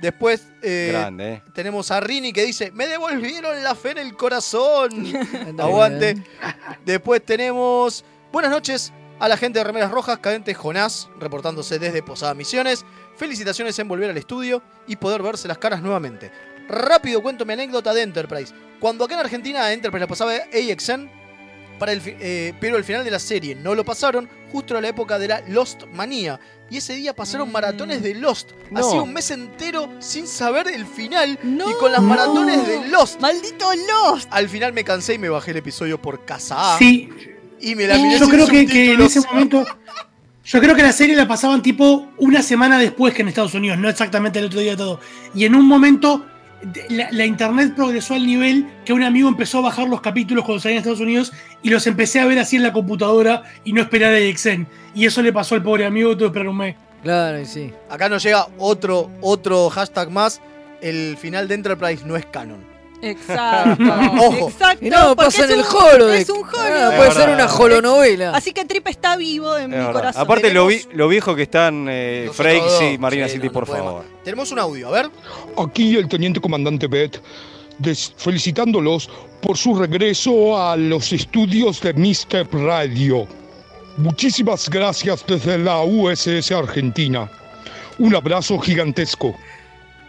[0.00, 1.42] Después eh, Grande, ¿eh?
[1.52, 4.90] tenemos a Rini que dice, me devolvieron la fe en el corazón.
[5.58, 6.22] Aguante.
[6.84, 12.32] Después tenemos buenas noches a la gente de Remeras Rojas, cadente Jonás, reportándose desde Posada
[12.34, 12.86] Misiones.
[13.16, 16.32] Felicitaciones en volver al estudio y poder verse las caras nuevamente.
[16.68, 18.54] Rápido cuento mi anécdota de Enterprise.
[18.80, 21.10] Cuando acá en Argentina a Enterprise la pasaba AXN,
[21.80, 24.88] para el eh, pero al final de la serie no lo pasaron, justo a la
[24.88, 26.38] época de la Lost Manía.
[26.70, 28.52] Y ese día pasaron maratones de Lost.
[28.70, 28.78] No.
[28.78, 33.20] Hacía un mes entero sin saber el final y con las maratones de Lost.
[33.20, 34.28] ¡Maldito Lost!
[34.30, 36.78] Al final me cansé y me bajé el episodio por casa A.
[36.78, 37.08] Sí.
[37.60, 39.66] Y me la miré Yo sin creo que, que en ese momento.
[40.44, 43.78] Yo creo que la serie la pasaban tipo una semana después que en Estados Unidos,
[43.78, 45.00] no exactamente el otro día de todo.
[45.34, 46.24] Y en un momento
[46.90, 50.60] la, la internet progresó al nivel que un amigo empezó a bajar los capítulos cuando
[50.60, 51.32] salían en Estados Unidos
[51.62, 54.66] y los empecé a ver así en la computadora y no esperar a Exen.
[54.94, 56.76] Y eso le pasó al pobre amigo, tuve que esperar un mes.
[57.02, 57.72] Claro, sí.
[57.88, 60.40] Acá nos llega otro, otro hashtag más.
[60.80, 62.69] El final de Enterprise no es canon.
[63.02, 63.82] Exacto.
[64.20, 64.48] Ojo.
[64.50, 64.84] Exacto.
[64.84, 66.20] Y no, pasa es en el un- holodeck.
[66.22, 66.96] Es un Ah, holodeck.
[66.96, 68.30] puede ser una holonovela.
[68.36, 69.92] Así que Trip está vivo en Es mi verdad.
[69.92, 70.22] corazón.
[70.22, 73.62] Aparte, lo, vi- lo viejo que están eh, Frakes y Marina Sí, City, no, por
[73.64, 73.92] no podemos.
[73.92, 74.04] favor.
[74.24, 75.10] Tenemos un audio, a ver.
[75.56, 77.20] Aquí el teniente comandante Beth,
[77.78, 79.08] des- felicitándolos
[79.40, 82.46] por su regreso a los estudios de Mr.
[82.52, 83.26] Radio.
[83.96, 87.30] Muchísimas gracias desde la USS Argentina.
[87.98, 89.34] Un abrazo gigantesco.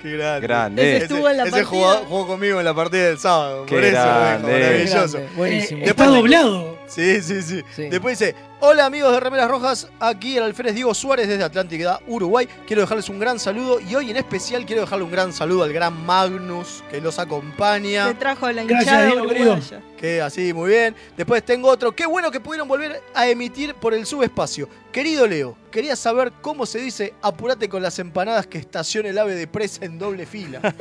[0.01, 0.47] Qué grande.
[0.47, 0.95] Grande.
[0.95, 1.69] Ese estuvo en la ese partida.
[1.69, 3.65] jugó, jugó conmigo en la partida del sábado.
[3.65, 4.51] Qué por eso, grande.
[4.51, 5.17] maravilloso.
[5.17, 5.81] Grande, buenísimo.
[5.81, 6.79] Eh, está doblado.
[6.87, 11.27] Sí, sí, sí, Después dice, hola amigos de Remeras Rojas, aquí el alférez Diego Suárez
[11.27, 12.47] desde Atlántida, Uruguay.
[12.67, 15.73] Quiero dejarles un gran saludo y hoy en especial quiero dejarle un gran saludo al
[15.73, 18.07] gran Magnus que los acompaña.
[18.07, 19.81] Se trajo la Gracias, hinchada uruguaya.
[19.97, 20.95] Que así, muy bien.
[21.15, 21.91] Después tengo otro.
[21.91, 24.67] Qué bueno que pudieron volver a emitir por el subespacio.
[24.91, 29.35] Querido Leo, quería saber cómo se dice apurate con las empanadas que estacione el ave
[29.35, 30.59] de presa en doble fila.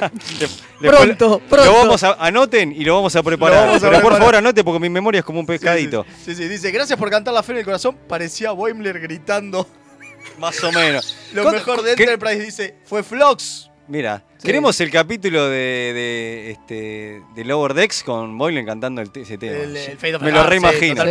[0.80, 1.72] Pronto, Lo pronto.
[1.72, 3.60] vamos a, anoten y lo vamos a preparar.
[3.60, 6.06] Lo vamos a Pero por favor anoten porque mi memoria es como un pescadito.
[6.24, 7.98] Sí, sí, dice, gracias por cantar la fe en el corazón.
[8.08, 9.66] Parecía Boimler gritando.
[10.38, 11.16] Más o menos.
[11.32, 13.70] Lo mejor de ¿qué- Enterprise dice, fue Flox.
[13.88, 19.38] Mira, queremos el capítulo de, de, este, de Lower Decks con Boylan cantando el ese
[19.38, 19.56] tema.
[19.56, 21.04] El, el Fate of Me lo sí, reimagino.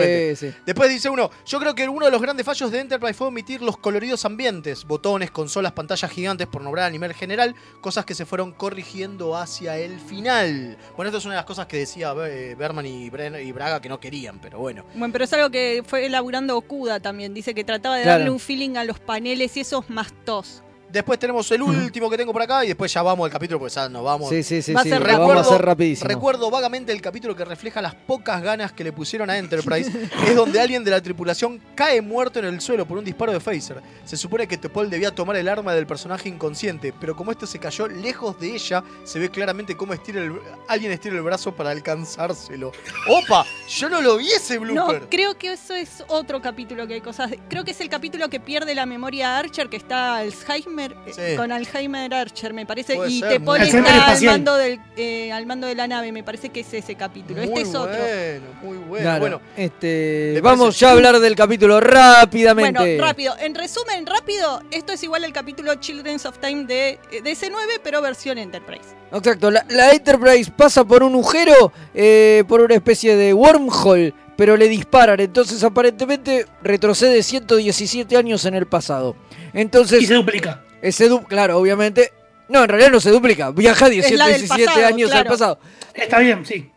[0.65, 3.61] Después dice uno, yo creo que uno de los grandes fallos de Enterprise fue omitir
[3.61, 8.25] los coloridos ambientes, botones, consolas, pantallas gigantes, por nombrar a nivel general, cosas que se
[8.25, 10.77] fueron corrigiendo hacia el final.
[10.95, 13.81] Bueno, esto es una de las cosas que decía eh, Berman y, Bren- y Braga
[13.81, 14.83] que no querían, pero bueno.
[14.95, 17.33] Bueno, pero es algo que fue elaborando Okuda también.
[17.33, 18.19] Dice que trataba de Claro.
[18.19, 20.63] darle un feeling a los paneles y esos más tos.
[20.91, 23.73] Después tenemos el último que tengo por acá y después ya vamos al capítulo porque
[23.75, 24.29] ya nos vamos.
[24.29, 25.27] Sí, sí, sí, Va a sí, ser lo rápido.
[25.27, 26.07] vamos a hacer rapidísimo.
[26.07, 29.91] Recuerdo vagamente el capítulo que refleja las pocas ganas que le pusieron a Enterprise.
[30.27, 33.39] es donde alguien de la tripulación cae muerto en el suelo por un disparo de
[33.39, 33.81] phaser.
[34.03, 37.59] Se supone que Topol debía tomar el arma del personaje inconsciente, pero como este se
[37.59, 41.69] cayó lejos de ella, se ve claramente cómo estira el- alguien estira el brazo para
[41.69, 42.71] alcanzárselo.
[43.07, 43.45] ¡Opa!
[43.67, 45.01] Yo no lo vi ese blooper.
[45.03, 47.29] No, creo que eso es otro capítulo que hay cosas.
[47.31, 51.11] de- Creo que es el capítulo que pierde la memoria Archer, que está Alzheimer, eh,
[51.31, 51.35] Sí.
[51.37, 52.95] con Alzheimer Archer, me parece.
[52.95, 53.63] Puede y ser, está bueno.
[54.09, 57.41] al mando, del, eh, al mando de la nave, me parece que es ese capítulo.
[57.41, 57.91] este es otro.
[57.97, 59.03] bueno, muy bueno.
[59.03, 60.79] Claro, Bueno, este, ¿le vamos parece?
[60.79, 62.79] ya a hablar del capítulo rápidamente.
[62.79, 63.35] Bueno, rápido.
[63.39, 68.01] En resumen, rápido, esto es igual al capítulo Children's of Time de eh, DC9, pero
[68.01, 68.95] versión Enterprise.
[69.11, 74.55] Exacto, la, la Enterprise pasa por un agujero, eh, por una especie de wormhole, pero
[74.55, 75.19] le disparan.
[75.19, 79.15] Entonces, aparentemente, retrocede 117 años en el pasado.
[79.53, 80.63] Entonces, Y se duplica.
[80.81, 82.11] Ese du- claro, obviamente.
[82.47, 83.51] No, en realidad no se duplica.
[83.51, 85.29] Viaja Es la del 117 pasado, años al claro.
[85.29, 85.59] pasado.
[85.93, 86.69] Está bien, sí.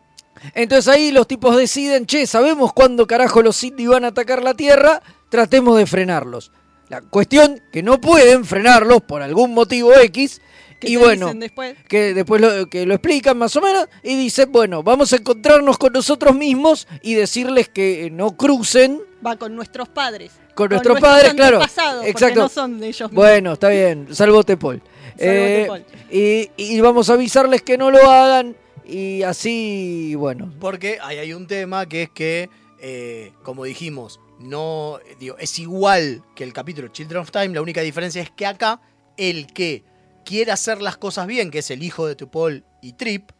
[0.54, 4.54] Entonces ahí los tipos deciden, che, sabemos cuándo carajo los Cindy van a atacar la
[4.54, 5.00] Tierra,
[5.30, 6.50] tratemos de frenarlos.
[6.88, 10.42] La cuestión que no pueden frenarlos por algún motivo X.
[10.82, 11.76] ¿Qué Y te bueno, dicen después?
[11.88, 15.78] que después lo, que lo explican más o menos y dicen, bueno, vamos a encontrarnos
[15.78, 20.32] con nosotros mismos y decirles que eh, no crucen Va con nuestros padres.
[20.54, 21.58] con nuestros padres, claro.
[21.58, 22.26] antepasados, Exacto.
[22.26, 23.24] Porque no son de ellos mismos.
[23.24, 24.82] Bueno, está bien, salvo Tepol.
[25.16, 25.84] Eh, Tepol.
[26.10, 30.52] y, y vamos a avisarles que no lo hagan y así, bueno.
[30.58, 36.24] Porque ahí hay un tema que es que, eh, como dijimos, no digo, es igual
[36.34, 37.50] que el capítulo Children of Time.
[37.50, 38.80] La única diferencia es que acá
[39.16, 39.84] el que
[40.24, 43.30] quiere hacer las cosas bien, que es el hijo de Tupol y Trip,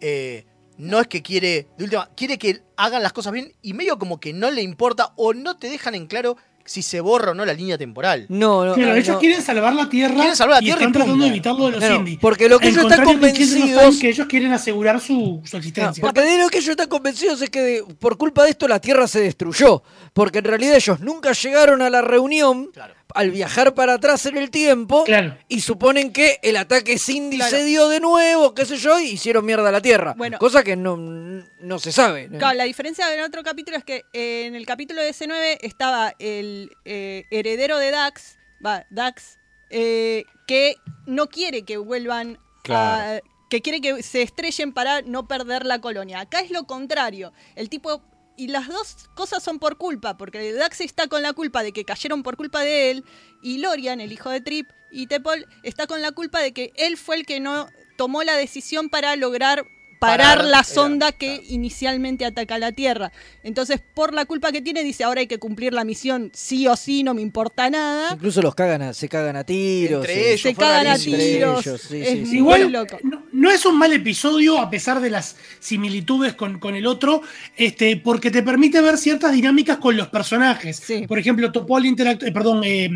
[0.00, 0.44] eh,
[0.78, 4.20] no es que quiere, de última, quiere que hagan las cosas bien y medio como
[4.20, 7.44] que no le importa o no te dejan en claro si se borra o no
[7.46, 8.26] la línea temporal.
[8.28, 8.74] No, no.
[8.74, 9.18] Claro, ellos no.
[9.20, 11.32] quieren salvar la Tierra, Quieren salvar la y Tierra están y tratando de punto.
[11.34, 12.16] evitar lo de los No, Cindy.
[12.16, 16.00] porque lo que ellos están convencidos- Time, que ellos quieren asegurar su, su existencia.
[16.02, 18.80] Porque de lo que ellos están convencidos es que de- por culpa de esto la
[18.80, 19.84] Tierra se destruyó.
[20.12, 22.68] Porque en realidad ellos nunca llegaron a la reunión
[23.16, 25.04] al viajar para atrás en el tiempo
[25.48, 27.56] y suponen que el ataque Cindy Claro.
[27.56, 30.14] se dio de nuevo, qué sé yo, y hicieron mierda a la Tierra.
[30.16, 30.38] Bueno.
[30.38, 32.28] Cosa que no, no se sabe.
[32.28, 36.14] Claro, la diferencia del otro capítulo es que eh, en el capítulo de C9 estaba
[36.18, 39.38] el eh, heredero de Dax, va, Dax,
[39.70, 43.18] eh, que no quiere que vuelvan Claro.
[43.18, 43.20] a.
[43.48, 46.20] que quiere que se estrellen para no perder la colonia.
[46.20, 47.32] Acá es lo contrario.
[47.54, 48.02] El tipo.
[48.36, 51.84] Y las dos cosas son por culpa, porque Dax está con la culpa de que
[51.84, 53.04] cayeron por culpa de él,
[53.42, 56.96] y Lorian, el hijo de Trip, y Tepol, está con la culpa de que él
[56.96, 59.64] fue el que no tomó la decisión para lograr
[59.98, 63.12] parar, Parar, la era, sonda que inicialmente ataca la Tierra.
[63.42, 66.76] Entonces, por la culpa que tiene, dice, ahora hay que cumplir la misión sí o
[66.76, 68.12] sí, no me importa nada.
[68.14, 70.00] Incluso los cagan a- se cagan a tiros.
[70.06, 70.28] Entre sí.
[70.28, 71.66] ellos, Se cagan a tiros.
[71.66, 72.98] ellos, sí, es Igual, loco.
[73.02, 77.22] no, no es un mal episodio a pesar de las similitudes con, con el otro,
[77.56, 80.82] este, porque te permite ver ciertas dinámicas con los personajes.
[81.08, 82.90] Por ejemplo, Topol interactu- eh, perdón, eh,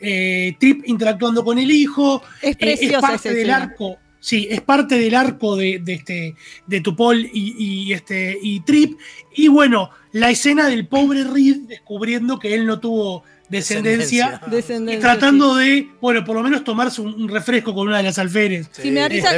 [0.00, 2.22] eh, Trip interactuando con el hijo.
[2.42, 3.98] Es eh, preciosa parte del arco.
[4.24, 6.34] Sí, es parte del arco de, este,
[6.66, 8.98] de Tupol y, y este, y Trip.
[9.36, 15.00] Y bueno, la escena del pobre Reed descubriendo que él no tuvo descendencia, Descendencia, y
[15.00, 18.68] tratando de, bueno, por lo menos tomarse un, un refresco con una de las alférez.
[18.72, 19.30] Sí, me da risa.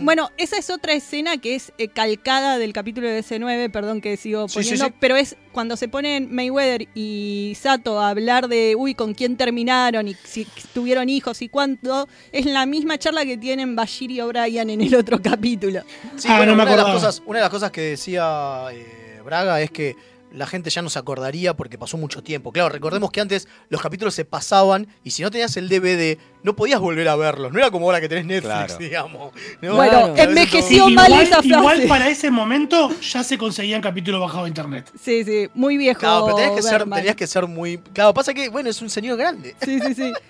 [0.00, 4.16] Bueno, esa es otra escena que es eh, calcada del capítulo de C9, perdón que
[4.16, 4.92] sigo Sí, sí, poniendo, sí.
[5.00, 10.08] pero es cuando se ponen Mayweather y Sato a hablar de, uy, con quién terminaron
[10.08, 14.70] y si tuvieron hijos y cuánto, es la misma charla que tienen Bashir y O'Brien
[14.70, 15.82] en el otro capítulo.
[16.16, 18.66] Sí, Ah, bueno, no me una, de las cosas, una de las cosas que decía
[18.72, 19.94] eh, Braga es que
[20.32, 22.52] la gente ya no se acordaría porque pasó mucho tiempo.
[22.52, 26.56] Claro, recordemos que antes los capítulos se pasaban y si no tenías el DVD no
[26.56, 27.52] podías volver a verlos.
[27.52, 28.78] No era como ahora que tenés Netflix, Claro.
[28.78, 29.32] digamos.
[29.60, 29.76] ¿no?
[29.76, 31.48] Bueno, envejeció todo- mal igual, esa frase.
[31.48, 34.90] igual para ese momento ya se conseguían capítulos bajados de internet.
[35.00, 36.00] Sí, sí, muy viejo.
[36.00, 37.78] Claro, pero tenías que, ser, tenías que ser muy.
[37.78, 39.54] Claro, pasa que, bueno, es un señor grande.
[39.64, 40.12] Sí, sí, sí.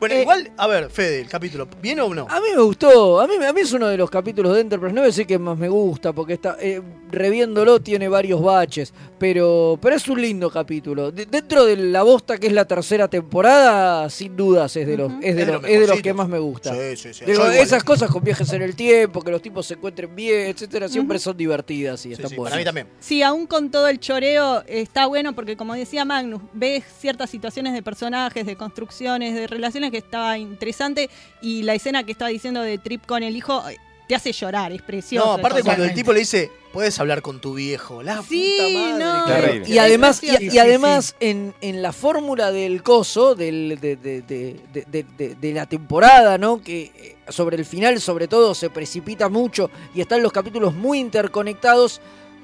[0.00, 2.26] Bueno, Eh, igual, a ver, Fede, el capítulo, ¿bien o no?
[2.28, 4.94] A mí me gustó, a mí, a mí es uno de los capítulos de Enterprise,
[4.94, 6.80] no voy a decir que más me gusta, porque está eh,
[7.10, 11.12] reviéndolo tiene varios baches, pero, pero es un lindo capítulo.
[11.12, 15.12] De- dentro de la bosta que es la tercera temporada, sin dudas es de los,
[15.20, 16.74] es de Es de los, los es de los que más me gusta.
[16.74, 17.24] Sí, sí, sí.
[17.26, 17.86] Digo, Yo igual, esas eh.
[17.86, 21.36] cosas con viajes en el tiempo, que los tipos se encuentren bien, etcétera, siempre son
[21.36, 22.52] divertidas y están sí, buenas.
[22.52, 22.86] para mí también.
[23.00, 27.74] Sí, aún con todo el choreo está bueno porque como decía Magnus, ves ciertas situaciones
[27.74, 31.10] de personajes, de construcciones, de relaciones que estaba interesante
[31.42, 33.76] y la escena que estaba diciendo de Trip con el hijo eh,
[34.08, 35.24] te hace llorar, es precioso.
[35.26, 38.02] No, aparte cuando el tipo le dice, puedes hablar con tu viejo.
[38.02, 39.26] La Sí, puta no.
[39.28, 39.62] madre.
[39.66, 44.84] Y además, y, además En, en la fórmula del coso, del, de, de- de- de-
[44.90, 46.60] de- de- de la temporada, ¿no?
[46.60, 50.98] Que eh, sobre el final, sobre todo, se precipita mucho y están los capítulos muy
[50.98, 52.00] interconectados,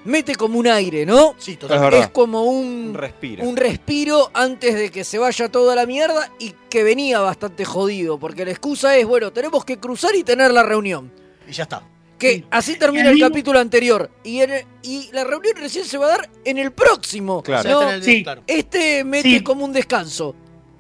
[0.07, 1.35] mete como un aire, ¿no?
[1.39, 1.91] Sí, Es totalmente.
[1.97, 2.09] verdad.
[2.09, 3.45] Es como un, Respira.
[3.45, 8.19] un respiro antes de que se vaya toda la mierda y que venía bastante jodido,
[8.19, 11.13] porque la excusa es, bueno, tenemos que cruzar y tener la reunión.
[11.49, 11.83] Y ya está.
[12.19, 14.11] Que así termina Y el capítulo anterior.
[14.25, 17.43] Y, en el- y la reunión recién se va a dar en el próximo.
[17.43, 18.01] Claro.
[18.03, 18.23] Sí.
[18.23, 18.43] claro.
[18.47, 19.41] Este mete Sí.
[19.43, 20.35] como un descanso.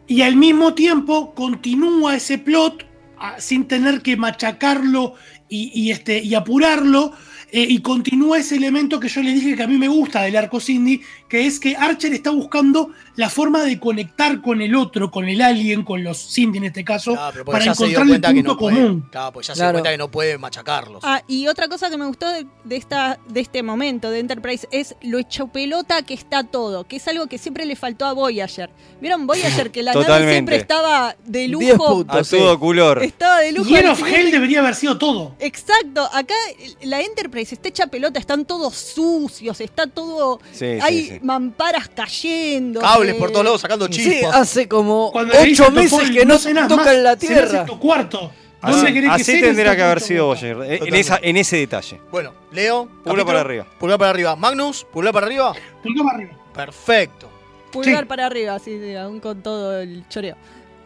[0.07, 2.87] Y al mismo tiempo continúa ese plot
[3.19, 5.15] ah, sin tener que machacarlo
[5.49, 7.13] y, y, este, y apurarlo.
[7.53, 10.35] eh, y continúa ese elemento que yo le dije que a mí me gusta del
[10.37, 15.11] arco Cindy, que es que Archer está buscando la forma de conectar con el otro,
[15.13, 18.03] con el alien, con los Cindy en este caso, Claro, para ya se dio encontrar
[18.03, 18.77] el cuenta que punto no puede.
[18.77, 19.09] común.
[19.13, 21.01] Claro, pues ya se dio cuenta que no puede machacarlos.
[21.05, 24.67] Ah, y otra cosa que me gustó de, de esta, de este momento de Enterprise
[24.73, 28.13] es lo hecho pelota que está todo, que es algo que siempre le faltó a
[28.13, 28.71] Voyager.
[29.01, 29.71] ¿Vieron Voyager?
[29.71, 31.89] Que la nave siempre estaba de 10 lujo.
[31.95, 32.33] puntos.
[32.33, 33.03] A todo color.
[33.05, 33.67] Estaba de lujo.
[33.69, 33.97] Final.
[34.05, 35.36] Hell debería haber sido todo.
[35.39, 36.35] Exacto, acá
[36.83, 40.41] la Enterprise está hecha pelota, están todos sucios, está todo.
[40.53, 41.19] Sí, hay sí.
[41.23, 42.81] mamparas cayendo.
[42.81, 44.35] Cables eh, por todos lados sacando Sí, chispas.
[44.35, 47.65] hace como Cuando ocho meses que no cenás tocan más, la en tierra.
[47.67, 48.31] tu cuarto.
[48.63, 50.57] Así, ¿Dónde querés que así tendría En que haber sido Voyager.
[50.57, 51.01] eh, En, Totalmente.
[51.01, 52.01] esa, en ese detalle.
[52.11, 52.89] Bueno, Leo.
[53.05, 53.67] Pulgar para arriba.
[53.79, 54.35] Pulgar para arriba.
[54.35, 55.55] Magnus, pulgar para arriba.
[55.83, 56.33] Pulgar para arriba.
[56.55, 57.29] Perfecto.
[57.71, 58.09] Pulgar Sí.
[58.09, 60.37] para arriba, sí, sí, aún con todo el choreo.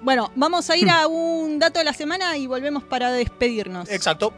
[0.03, 3.89] Bueno, vamos a ir a un dato de la semana y volvemos para despedirnos.
[3.89, 4.33] Exacto.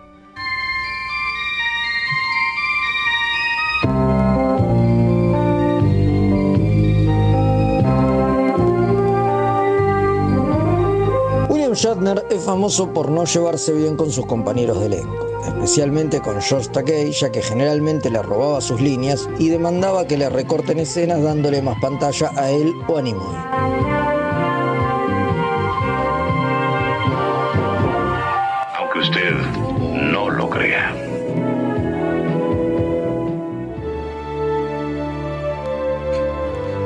[11.48, 16.40] William Shatner es famoso por no llevarse bien con sus compañeros de elenco, especialmente con
[16.40, 21.22] George Takei, ya que generalmente le robaba sus líneas y demandaba que le recorten escenas
[21.22, 24.21] dándole más pantalla a él o a Nimoy.
[29.02, 29.32] Usted
[30.12, 30.94] no lo crea.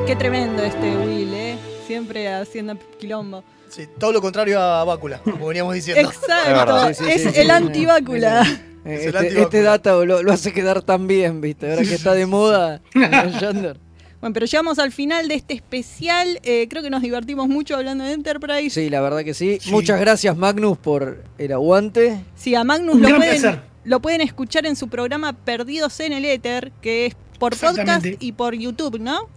[0.05, 1.57] Qué tremendo este Will, ¿eh?
[1.85, 3.43] Siempre haciendo quilombo.
[3.69, 6.09] Sí, todo lo contrario a Bácula, como veníamos diciendo.
[6.09, 8.41] Exacto, Sí, sí, es sí, el Es el Este, antivacuna.
[8.85, 11.69] este dato lo, lo hace quedar tan bien, ¿viste?
[11.69, 12.81] Ahora que está de moda.
[14.19, 16.39] Bueno, pero llegamos al final de este especial.
[16.43, 18.71] Eh, creo que nos divertimos mucho hablando de Enterprise.
[18.71, 19.59] Sí, la verdad que sí.
[19.67, 22.23] Muchas gracias, Magnus, por el aguante.
[22.35, 23.61] Sí, a Magnus Un lo pueden, placer.
[23.83, 28.31] lo pueden escuchar en su programa Perdidos en el Éter, que es por podcast y
[28.31, 29.29] por YouTube, ¿no?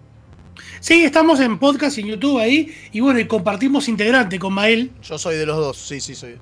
[0.80, 2.74] Sí, estamos en podcast y en YouTube ahí.
[2.92, 4.92] Y bueno, y compartimos integrante con Mael.
[5.02, 6.36] Yo soy de los dos, sí, sí, soy.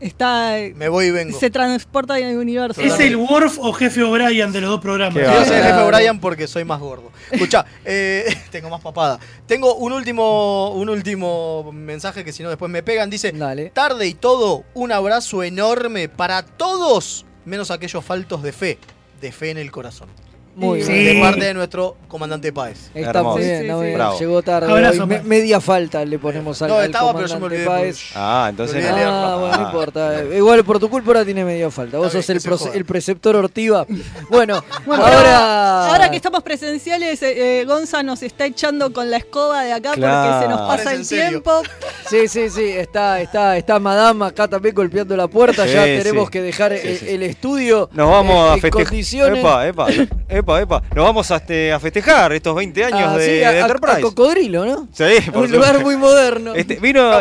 [0.00, 0.56] Está.
[0.74, 1.38] Me voy y vengo.
[1.38, 2.80] Se transporta en el universo.
[2.80, 5.14] Es el Worf o jefe O'Brien de los dos programas.
[5.14, 5.24] Soy
[5.56, 5.86] el jefe Claro.
[5.88, 7.10] Brian porque soy más gordo.
[7.30, 9.18] Escucha, eh, tengo más papada.
[9.46, 13.08] Tengo un último, un último mensaje que si no después me pegan.
[13.10, 13.70] Dice, Dale.
[13.70, 18.78] tarde y todo, un abrazo enorme para todos, menos aquellos faltos de fe,
[19.20, 20.08] de fe en el corazón.
[20.56, 20.90] Muy Sí.
[20.92, 21.16] bien.
[21.16, 22.90] De parte de nuestro comandante Páez.
[22.94, 23.86] Está muy bien, Sí, está sí, muy sí.
[23.86, 23.98] bien.
[23.98, 24.18] Bravo.
[24.18, 24.72] Llegó tarde.
[24.72, 25.06] Hoy.
[25.06, 27.58] Me- media falta le ponemos al, No, al estaba, pero yo me.
[27.58, 27.98] Páez.
[28.14, 28.96] Ah, entonces no.
[28.96, 29.66] Ah, bueno, no Ah.
[29.66, 30.24] importa.
[30.34, 31.98] Igual por tu culpa ahora tiene media falta.
[31.98, 32.28] Vos sos
[32.74, 33.86] el, preceptor Ortiva.
[34.30, 35.88] Bueno, ahora.
[35.88, 39.90] ahora que estamos presenciales, eh, eh, Gonza nos está echando con la escoba de acá
[39.90, 40.00] porque
[40.42, 41.62] se nos pasa el tiempo.
[42.08, 42.64] Sí, sí, sí.
[42.64, 45.66] Está, está, está Madame acá también golpeando la puerta.
[45.66, 46.30] Sí, ya tenemos sí.
[46.30, 47.06] que dejar Sí, el, sí.
[47.10, 47.90] el estudio.
[47.92, 48.86] Nos vamos eh, a festejar.
[48.86, 49.38] condiciones.
[49.40, 49.86] Epa, epa,
[50.54, 50.82] epa, epa.
[50.94, 53.98] Nos vamos a, este, a festejar estos 20 años Ah, de, sí, de a- Enterprise.
[53.98, 54.88] a Cocodrilo, ¿no?
[54.92, 56.54] sí, por Un lugar muy moderno.
[56.54, 57.10] Este, vino.
[57.10, 57.18] No,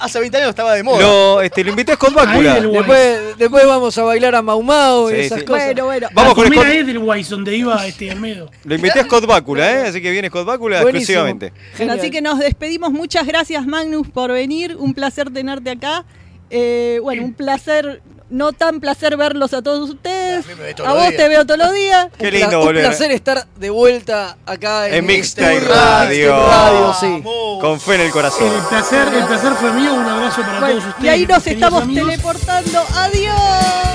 [0.00, 1.00] hace 20 años estaba de moda.
[1.00, 2.60] Lo, este, lo invité con Bácula.
[2.60, 5.44] Después, después vamos a bailar a Mau Mau y Sí, esas sí.
[5.44, 5.64] cosas.
[5.66, 6.08] Bueno, bueno.
[6.14, 8.50] Vamos a con a Edelweiss, donde iba este, al medio pedo.
[8.64, 9.88] Lo invité a Scott Bakula, ¿eh?
[9.88, 11.20] Así que viene Scott Bakula Buenísimo.
[11.26, 11.52] exclusivamente.
[12.00, 12.92] Así que nos despedimos.
[12.92, 14.76] Muchas gracias, Magnus, por venir.
[14.78, 16.04] Un placer tenerte acá.
[16.50, 20.44] Eh, bueno, un placer, no tan placer verlos a todos ustedes.
[20.84, 21.16] A vos días.
[21.16, 22.08] te veo todos los días.
[22.18, 22.84] Qué lindo volver.
[22.84, 26.46] Un placer estar de vuelta acá en, En Mixtape este- Radio.
[26.48, 27.22] Radio, sí.
[27.60, 28.52] Con fe en el corazón.
[28.52, 29.94] El placer, el placer fue mío.
[29.94, 31.04] Un abrazo para Bueno, todos ustedes.
[31.04, 32.10] y ahí nos estamos amigos.
[32.10, 32.84] teleportando.
[32.94, 33.85] ¡Adiós!